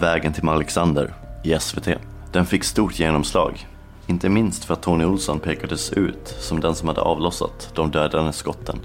Vägen 0.00 0.32
till 0.32 0.48
Alexander 0.48 1.14
i 1.44 1.58
SVT. 1.60 1.88
Den 2.32 2.46
fick 2.46 2.64
stort 2.64 2.98
genomslag, 2.98 3.66
inte 4.06 4.28
minst 4.28 4.64
för 4.64 4.74
att 4.74 4.82
Tony 4.82 5.04
Olsson 5.04 5.40
pekades 5.40 5.92
ut 5.92 6.36
som 6.38 6.60
den 6.60 6.74
som 6.74 6.88
hade 6.88 7.00
avlossat 7.00 7.70
de 7.74 7.90
dödande 7.90 8.32
skotten. 8.32 8.78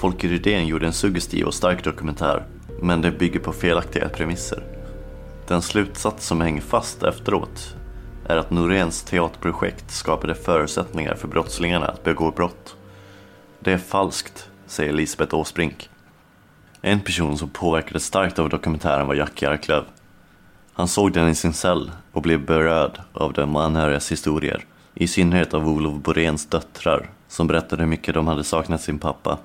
Folke 0.00 0.28
Rydén 0.28 0.66
gjorde 0.66 0.86
en 0.86 0.92
suggestiv 0.92 1.46
och 1.46 1.54
stark 1.54 1.84
dokumentär, 1.84 2.46
men 2.82 3.02
den 3.02 3.18
bygger 3.18 3.40
på 3.40 3.52
felaktiga 3.52 4.08
premisser. 4.08 4.62
Den 5.46 5.62
slutsats 5.62 6.26
som 6.26 6.40
hänger 6.40 6.62
fast 6.62 7.02
efteråt 7.02 7.74
är 8.28 8.36
att 8.36 8.50
Noréns 8.50 9.02
teaterprojekt 9.02 9.90
skapade 9.90 10.34
förutsättningar 10.34 11.14
för 11.14 11.28
brottslingarna 11.28 11.86
att 11.86 12.04
begå 12.04 12.30
brott. 12.30 12.76
Det 13.60 13.72
är 13.72 13.78
falskt, 13.78 14.50
säger 14.66 14.92
Elisabeth 14.92 15.34
Åsbrink. 15.34 15.90
En 16.82 17.00
person 17.00 17.38
som 17.38 17.48
påverkades 17.48 18.04
starkt 18.04 18.38
av 18.38 18.48
dokumentären 18.48 19.06
var 19.06 19.14
Jackie 19.14 19.50
Arklöv. 19.50 19.84
Han 20.72 20.88
såg 20.88 21.12
den 21.12 21.28
i 21.28 21.34
sin 21.34 21.52
cell 21.52 21.90
och 22.12 22.22
blev 22.22 22.46
berörd 22.46 23.00
av 23.12 23.32
de 23.32 23.56
anhörigas 23.56 24.12
historier. 24.12 24.64
I 24.94 25.08
synnerhet 25.08 25.54
av 25.54 25.68
Olof 25.68 25.94
Boréns 25.94 26.46
döttrar 26.46 27.10
som 27.28 27.46
berättade 27.46 27.82
hur 27.82 27.90
mycket 27.90 28.14
de 28.14 28.26
hade 28.26 28.44
saknat 28.44 28.80
sin 28.80 28.98
pappa. 28.98 29.38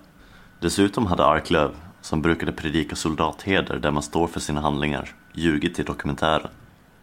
Dessutom 0.60 1.06
hade 1.06 1.26
Arklöv, 1.26 1.72
som 2.02 2.22
brukade 2.22 2.52
predika 2.52 2.96
soldatheder 2.96 3.78
där 3.78 3.91
man 3.91 4.04
står 4.04 4.28
för 4.28 4.39
sina 4.39 4.62
handlingar, 4.62 5.10
ljugit 5.34 5.80
i 5.80 5.84
dokumentären. 5.84 6.50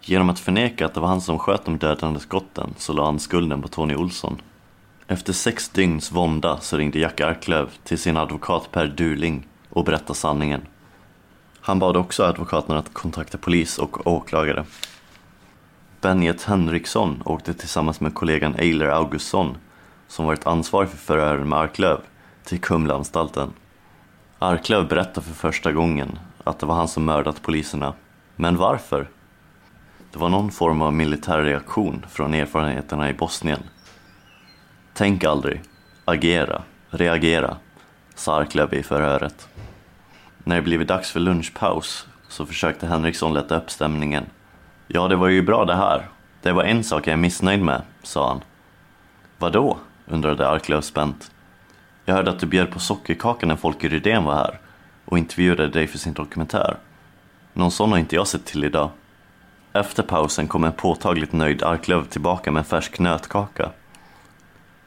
Genom 0.02 0.30
att 0.30 0.38
förneka 0.38 0.86
att 0.86 0.94
det 0.94 1.00
var 1.00 1.08
han 1.08 1.20
som 1.20 1.38
sköt 1.38 1.64
de 1.64 1.78
dödande 1.78 2.20
skotten 2.20 2.74
så 2.76 2.92
la 2.92 3.04
han 3.04 3.18
skulden 3.18 3.62
på 3.62 3.68
Tony 3.68 3.94
Olsson. 3.94 4.42
Efter 5.06 5.32
sex 5.32 5.68
dygns 5.68 6.12
vånda 6.12 6.60
så 6.60 6.76
ringde 6.76 6.98
Jack 6.98 7.20
Arklöv 7.20 7.70
till 7.84 7.98
sin 7.98 8.16
advokat 8.16 8.68
Per 8.72 8.86
Durling 8.86 9.46
och 9.70 9.84
berättade 9.84 10.14
sanningen. 10.14 10.60
Han 11.60 11.78
bad 11.78 11.96
också 11.96 12.24
advokaten 12.24 12.76
att 12.76 12.94
kontakta 12.94 13.38
polis 13.38 13.78
och 13.78 14.06
åklagare. 14.06 14.64
Benjet 16.00 16.42
Henriksson 16.42 17.22
åkte 17.24 17.54
tillsammans 17.54 18.00
med 18.00 18.14
kollegan 18.14 18.54
Eiler 18.58 18.86
Augustsson, 18.86 19.56
som 20.08 20.26
varit 20.26 20.46
ansvarig 20.46 20.88
för 20.88 20.96
förhören 20.96 21.48
med 21.48 21.58
Arklöv, 21.58 22.00
till 22.44 22.60
Kumlaanstalten. 22.60 23.52
Arklöv 24.38 24.88
berättade 24.88 25.26
för 25.26 25.34
första 25.34 25.72
gången 25.72 26.18
att 26.44 26.58
det 26.58 26.66
var 26.66 26.74
han 26.74 26.88
som 26.88 27.04
mördat 27.04 27.42
poliserna. 27.42 27.94
Men 28.36 28.56
varför? 28.56 29.08
Det 30.12 30.18
var 30.18 30.29
någon 30.29 30.51
form 30.51 30.83
av 30.83 30.92
militär 30.92 31.42
reaktion 31.42 32.07
från 32.11 32.35
erfarenheterna 32.35 33.11
i 33.11 33.12
Bosnien. 33.12 33.62
Tänk 34.94 35.25
aldrig, 35.25 35.62
agera, 36.05 36.62
reagera, 36.90 37.57
sa 38.14 38.40
Arklöv 38.40 38.75
i 38.75 38.83
förhöret. 38.83 39.49
När 40.38 40.57
det 40.57 40.62
blivit 40.62 40.88
dags 40.88 41.11
för 41.11 41.20
lunchpaus 41.20 42.07
så 42.29 42.46
försökte 42.46 42.87
Henriksson 42.87 43.35
lätta 43.35 43.57
upp 43.57 43.70
stämningen. 43.70 44.25
Ja, 44.87 45.09
det 45.09 45.16
var 45.16 45.29
ju 45.29 45.42
bra 45.42 45.64
det 45.64 45.77
här. 45.77 46.09
Det 46.42 46.53
var 46.53 46.64
en 46.64 46.85
sak 46.85 47.07
jag 47.07 47.12
är 47.12 47.16
missnöjd 47.16 47.62
med, 47.62 47.83
sa 48.03 48.29
han. 48.29 48.40
Vadå? 49.38 49.79
undrade 50.07 50.49
Arklöv 50.49 50.81
spänt. 50.81 51.31
Jag 52.05 52.14
hörde 52.14 52.31
att 52.31 52.38
du 52.38 52.46
bjöd 52.46 52.70
på 52.70 52.79
sockerkaka 52.79 53.46
när 53.46 53.57
Folke 53.57 53.88
Rydén 53.88 54.25
var 54.25 54.35
här 54.35 54.61
och 55.05 55.18
intervjuade 55.18 55.68
dig 55.68 55.87
för 55.87 55.99
sin 55.99 56.12
dokumentär. 56.12 56.77
Någon 57.53 57.70
sån 57.70 57.90
har 57.90 57.99
inte 57.99 58.16
jag 58.16 58.27
sett 58.27 58.44
till 58.44 58.64
idag. 58.64 58.90
Efter 59.72 60.02
pausen 60.02 60.48
kom 60.48 60.64
en 60.64 60.72
påtagligt 60.72 61.33
nöjd 61.33 61.62
Arklöv 61.62 62.04
tillbaka 62.04 62.50
med 62.50 62.61
en 62.61 62.64
färsk 62.64 62.98
nötkaka. 62.98 63.70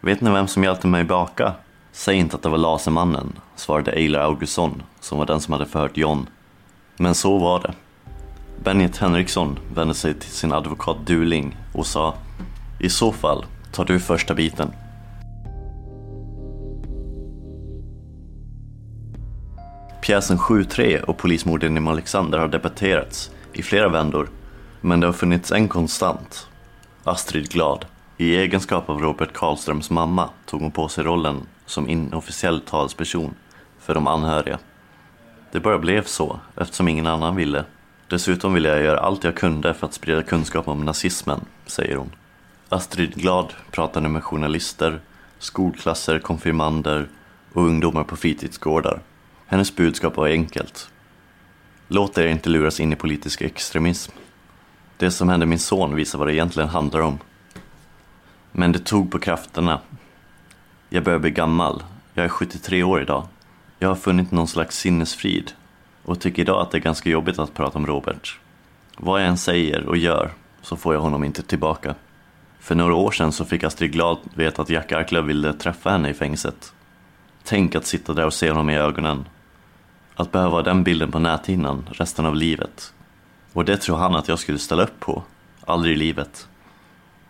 Vet 0.02 0.22
ni 0.22 0.32
vem 0.32 0.48
som 0.48 0.64
hjälpte 0.64 0.88
mig 0.88 1.04
baka? 1.04 1.54
Säg 1.92 2.16
inte 2.16 2.36
att 2.36 2.42
det 2.42 2.50
var 2.50 2.58
Lasermannen, 2.58 3.40
svarade 3.56 3.92
Eiler 3.92 4.20
Augustsson, 4.20 4.84
som 5.00 5.18
var 5.18 5.26
den 5.26 5.42
som 5.42 5.52
hade 5.52 5.66
förhört 5.66 5.98
John. 5.98 6.30
Men 6.98 7.16
så 7.16 7.38
var 7.38 7.60
det. 7.60 7.74
Benjet 8.64 8.98
Henriksson 8.98 9.60
vände 9.76 9.94
sig 9.94 10.14
till 10.14 10.32
sin 10.32 10.54
advokat 10.54 10.98
Duling 11.06 11.58
och 11.74 11.86
sa 11.86 12.14
I 12.80 12.90
så 12.90 13.12
fall 13.12 13.46
tar 13.72 13.86
du 13.86 14.00
första 14.00 14.34
biten. 14.34 14.72
Pjäsen 20.02 20.38
7-3 20.38 21.02
och 21.02 21.18
polismorden 21.18 21.78
i 21.78 21.80
Malexander 21.80 22.38
har 22.38 22.48
debatterats 22.48 23.32
i 23.54 23.64
flera 23.64 23.90
vändor, 23.90 24.30
men 24.86 25.00
det 25.00 25.08
har 25.08 25.14
funnits 25.14 25.52
en 25.52 25.68
konstant. 25.68 26.48
Astrid 27.04 27.50
Glad. 27.50 27.86
I 28.18 28.36
egenskap 28.36 28.90
av 28.90 29.02
Robert 29.02 29.34
Karlströms 29.34 29.90
mamma 29.90 30.30
tog 30.46 30.62
hon 30.62 30.72
på 30.72 30.88
sig 30.88 31.04
rollen 31.04 31.48
som 31.66 31.90
inofficiell 31.90 32.62
talsperson 32.62 33.34
för 33.80 33.94
de 33.94 34.08
anhöriga. 34.08 34.60
Det 35.52 35.60
bara 35.60 35.80
blev 35.80 36.04
så, 36.04 36.40
eftersom 36.56 36.88
ingen 36.88 37.08
annan 37.08 37.36
ville. 37.36 37.66
Dessutom 38.08 38.54
ville 38.54 38.70
jag 38.70 38.84
göra 38.84 39.00
allt 39.00 39.24
jag 39.24 39.36
kunde 39.36 39.74
för 39.74 39.88
att 39.88 39.94
sprida 39.94 40.24
kunskap 40.24 40.68
om 40.68 40.86
nazismen, 40.86 41.46
säger 41.66 41.96
hon. 41.96 42.12
Astrid 42.70 43.16
Glad 43.16 43.54
pratade 43.72 44.10
med 44.10 44.24
journalister, 44.24 45.00
skolklasser, 45.40 46.20
konfirmander 46.20 47.08
och 47.54 47.64
ungdomar 47.64 48.04
på 48.04 48.16
fritidsgårdar. 48.16 49.02
Hennes 49.46 49.76
budskap 49.76 50.18
var 50.18 50.28
enkelt. 50.28 50.90
Låt 51.88 52.18
er 52.18 52.28
inte 52.28 52.50
luras 52.50 52.80
in 52.80 52.94
i 52.94 52.96
politisk 52.96 53.42
extremism. 53.42 54.12
Det 54.98 55.12
som 55.12 55.30
hände 55.30 55.46
min 55.46 55.60
son 55.60 55.96
visar 55.96 56.20
vad 56.20 56.28
det 56.28 56.34
egentligen 56.34 56.70
handlar 56.70 57.00
om. 57.00 57.20
Men 58.52 58.72
det 58.72 58.80
tog 58.80 59.12
på 59.12 59.20
krafterna. 59.20 59.80
Jag 60.90 61.04
börjar 61.04 61.20
bli 61.20 61.32
gammal. 61.32 61.84
Jag 62.14 62.26
är 62.26 62.30
73 62.30 62.84
år 62.84 63.02
idag. 63.02 63.28
Jag 63.80 63.88
har 63.88 63.96
funnit 63.96 64.32
någon 64.32 64.48
slags 64.48 64.78
sinnesfrid 64.78 65.52
och 66.04 66.20
tycker 66.20 66.42
idag 66.42 66.62
att 66.62 66.72
det 66.72 66.78
är 66.78 66.82
ganska 66.82 67.10
jobbigt 67.10 67.40
att 67.40 67.54
prata 67.54 67.78
om 67.78 67.88
Robert. 67.88 68.40
Vad 68.98 69.22
jag 69.22 69.28
än 69.28 69.38
säger 69.38 69.86
och 69.86 69.98
gör 69.98 70.32
så 70.62 70.76
får 70.76 70.94
jag 70.94 71.02
honom 71.02 71.24
inte 71.24 71.44
tillbaka. 71.44 71.96
För 72.60 72.76
några 72.76 72.96
år 72.96 73.12
sedan 73.12 73.32
så 73.32 73.46
fick 73.46 73.64
Astrid 73.64 73.92
Glad 73.92 74.18
veta 74.34 74.62
att 74.62 74.70
Jack 74.70 74.92
Arklöv 74.92 75.24
ville 75.26 75.54
träffa 75.54 75.90
henne 75.90 76.10
i 76.10 76.14
fängelset. 76.14 76.74
Tänk 77.44 77.76
att 77.76 77.86
sitta 77.86 78.14
där 78.14 78.26
och 78.26 78.34
se 78.34 78.50
honom 78.50 78.70
i 78.70 78.78
ögonen. 78.78 79.26
Att 80.16 80.32
behöva 80.32 80.52
ha 80.52 80.62
den 80.62 80.84
bilden 80.84 81.12
på 81.12 81.20
näthinnan 81.20 81.90
resten 81.92 82.26
av 82.26 82.36
livet. 82.36 82.94
Och 83.54 83.66
det 83.66 83.78
tror 83.78 83.98
han 83.98 84.16
att 84.16 84.28
jag 84.28 84.40
skulle 84.40 84.60
ställa 84.60 84.84
upp 84.84 85.00
på. 85.00 85.24
Aldrig 85.66 85.94
i 85.96 85.98
livet. 85.98 86.48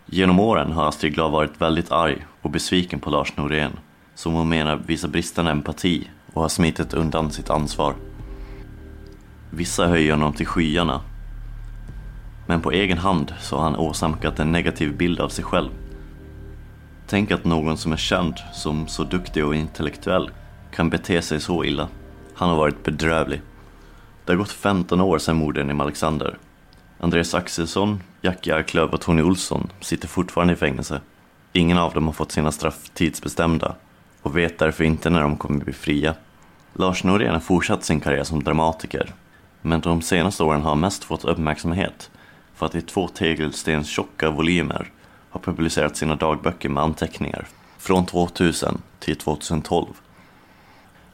Genom 0.06 0.40
åren 0.40 0.72
har 0.72 0.88
Astrid 0.88 1.14
Glad 1.14 1.32
varit 1.32 1.62
väldigt 1.62 1.92
arg 1.92 2.26
och 2.42 2.50
besviken 2.50 3.00
på 3.00 3.10
Lars 3.10 3.38
Norén, 3.38 3.72
som 4.16 4.34
hon 4.34 4.50
menar 4.50 4.76
visar 4.76 5.08
bristande 5.08 5.52
empati 5.52 6.10
och 6.34 6.42
har 6.42 6.50
smitit 6.50 6.94
undan 6.94 7.32
sitt 7.32 7.50
ansvar. 7.50 7.96
Vissa 9.50 9.88
höjer 9.88 10.12
honom 10.12 10.34
till 10.34 10.48
skyarna. 10.48 11.02
Men 12.48 12.62
på 12.62 12.72
egen 12.72 12.98
hand 12.98 13.34
så 13.40 13.56
har 13.56 13.64
han 13.64 13.76
åsamkat 13.76 14.40
en 14.40 14.52
negativ 14.52 14.98
bild 14.98 15.20
av 15.20 15.30
sig 15.30 15.46
själv. 15.46 15.70
Tänk 17.08 17.32
att 17.32 17.46
någon 17.46 17.78
som 17.78 17.92
är 17.92 17.98
känd 17.98 18.36
som 18.54 18.88
så 18.88 19.04
duktig 19.04 19.46
och 19.46 19.56
intellektuell 19.56 20.30
kan 20.72 20.90
bete 20.90 21.22
sig 21.22 21.40
så 21.40 21.64
illa. 21.64 21.88
Han 22.34 22.50
har 22.50 22.56
varit 22.56 22.84
bedrövlig. 22.84 23.42
Det 24.26 24.32
har 24.32 24.38
gått 24.38 24.52
15 24.52 25.02
år 25.02 25.20
sedan 25.20 25.36
morden 25.36 25.72
i 25.72 25.82
Alexander. 25.82 26.38
Andreas 27.00 27.34
Axelsson, 27.34 28.04
Jackie 28.22 28.56
Arklöv 28.56 28.90
och 28.90 29.02
Tony 29.02 29.22
Olsson 29.22 29.70
sitter 29.82 30.08
fortfarande 30.08 30.54
i 30.54 30.56
fängelse. 30.56 31.02
Ingen 31.54 31.78
av 31.78 31.94
dem 31.94 32.06
har 32.06 32.14
fått 32.14 32.32
sina 32.32 32.52
straff 32.52 32.90
tidsbestämda 32.94 33.76
och 34.22 34.38
vet 34.38 34.60
därför 34.60 34.84
inte 34.84 35.10
när 35.10 35.22
de 35.22 35.38
kommer 35.38 35.64
bli 35.64 35.74
fria. 35.74 36.16
Lars 36.74 37.04
Norén 37.04 37.34
har 37.34 37.40
fortsatt 37.40 37.84
sin 37.84 38.00
karriär 38.00 38.24
som 38.24 38.44
dramatiker, 38.44 39.14
men 39.62 39.82
de 39.82 40.02
senaste 40.02 40.44
åren 40.44 40.62
har 40.62 40.70
han 40.70 40.80
mest 40.80 41.04
fått 41.04 41.26
uppmärksamhet 41.26 42.12
för 42.56 42.66
att 42.66 42.76
i 42.76 42.82
två 42.82 43.08
tegelstens 43.08 43.88
tjocka 43.88 44.30
volymer 44.30 44.92
har 45.30 45.40
publicerat 45.40 45.98
sina 45.98 46.16
dagböcker 46.16 46.70
med 46.70 46.84
anteckningar 46.84 47.48
från 47.78 48.06
2000 48.06 48.82
till 49.00 49.16
2012. 49.16 49.88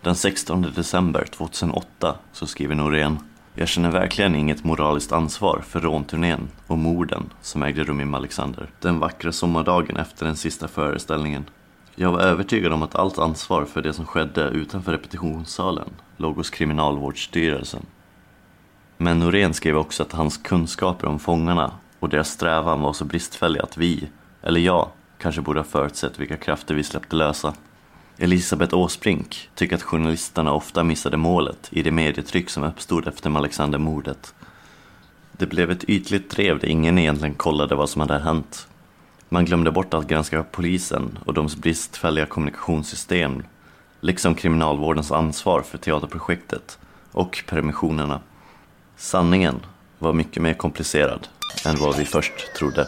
Den 0.02 0.16
16 0.16 0.62
december 0.76 1.26
2008 1.26 2.16
så 2.32 2.48
skriver 2.48 2.76
Norén 2.76 3.20
Jag 3.54 3.68
känner 3.68 3.92
verkligen 3.92 4.36
inget 4.36 4.64
moraliskt 4.64 5.12
ansvar 5.12 5.62
för 5.68 5.80
rånturnén 5.80 6.48
och 6.68 6.78
morden 6.78 7.30
som 7.42 7.64
ägde 7.64 7.84
rum 7.84 8.02
i 8.02 8.06
Malexander 8.06 8.70
den 8.80 9.00
vackra 9.00 9.32
sommardagen 9.32 9.98
efter 9.98 10.26
den 10.26 10.36
sista 10.36 10.68
föreställningen. 10.68 11.46
Jag 11.96 12.12
var 12.12 12.20
övertygad 12.20 12.74
om 12.74 12.84
att 12.84 12.96
allt 12.96 13.20
ansvar 13.20 13.66
för 13.66 13.82
det 13.82 13.94
som 13.94 14.06
skedde 14.06 14.44
utanför 14.44 14.92
repetitionssalen 14.92 15.90
låg 16.18 16.36
hos 16.36 16.50
Kriminalvårdsstyrelsen. 16.50 17.86
Men 18.98 19.20
Norén 19.20 19.54
skrev 19.54 19.78
också 19.78 20.04
att 20.04 20.12
hans 20.12 20.38
kunskaper 20.38 21.08
om 21.08 21.20
fångarna 21.20 21.72
och 22.00 22.10
deras 22.10 22.30
strävan 22.30 22.82
var 22.82 22.94
så 22.94 23.06
bristfälliga 23.06 23.64
att 23.64 23.78
vi, 23.78 24.10
eller 24.42 24.62
jag, 24.62 24.90
kanske 25.18 25.42
borde 25.42 25.60
ha 25.60 25.66
förutsett 25.66 26.20
vilka 26.20 26.38
krafter 26.38 26.76
vi 26.76 26.84
släppte 26.84 27.16
lösa. 27.16 27.54
Elisabeth 28.22 28.76
Åsbrink 28.76 29.50
tycker 29.56 29.76
att 29.76 29.84
journalisterna 29.84 30.54
ofta 30.54 30.84
missade 30.84 31.18
målet 31.18 31.68
i 31.72 31.82
det 31.82 31.92
medietryck 31.92 32.50
som 32.50 32.64
uppstod 32.64 33.08
efter 33.08 33.38
Alexander-mordet. 33.38 34.34
Det 35.32 35.46
blev 35.46 35.72
ett 35.72 35.84
ytligt 35.84 36.30
drev 36.30 36.60
där 36.60 36.68
ingen 36.68 36.98
egentligen 36.98 37.36
kollade 37.36 37.76
vad 37.76 37.90
som 37.90 38.02
hade 38.02 38.20
hänt. 38.20 38.68
Man 39.30 39.46
glömde 39.46 39.72
bort 39.72 39.94
att 39.94 40.08
granska 40.08 40.44
polisen 40.44 41.20
och 41.26 41.34
deras 41.34 41.56
bristfälliga 41.56 42.26
kommunikationssystem, 42.26 43.44
liksom 44.00 44.36
kriminalvårdens 44.36 45.12
ansvar 45.12 45.62
för 45.62 45.78
teaterprojektet 45.78 46.80
och 47.12 47.44
permissionerna. 47.48 48.20
Sanningen 48.98 49.60
var 50.00 50.14
mycket 50.14 50.44
mer 50.44 50.54
komplicerad 50.54 51.28
än 51.66 51.76
vad 51.78 51.98
vi 51.98 52.06
först 52.06 52.56
trodde. 52.58 52.88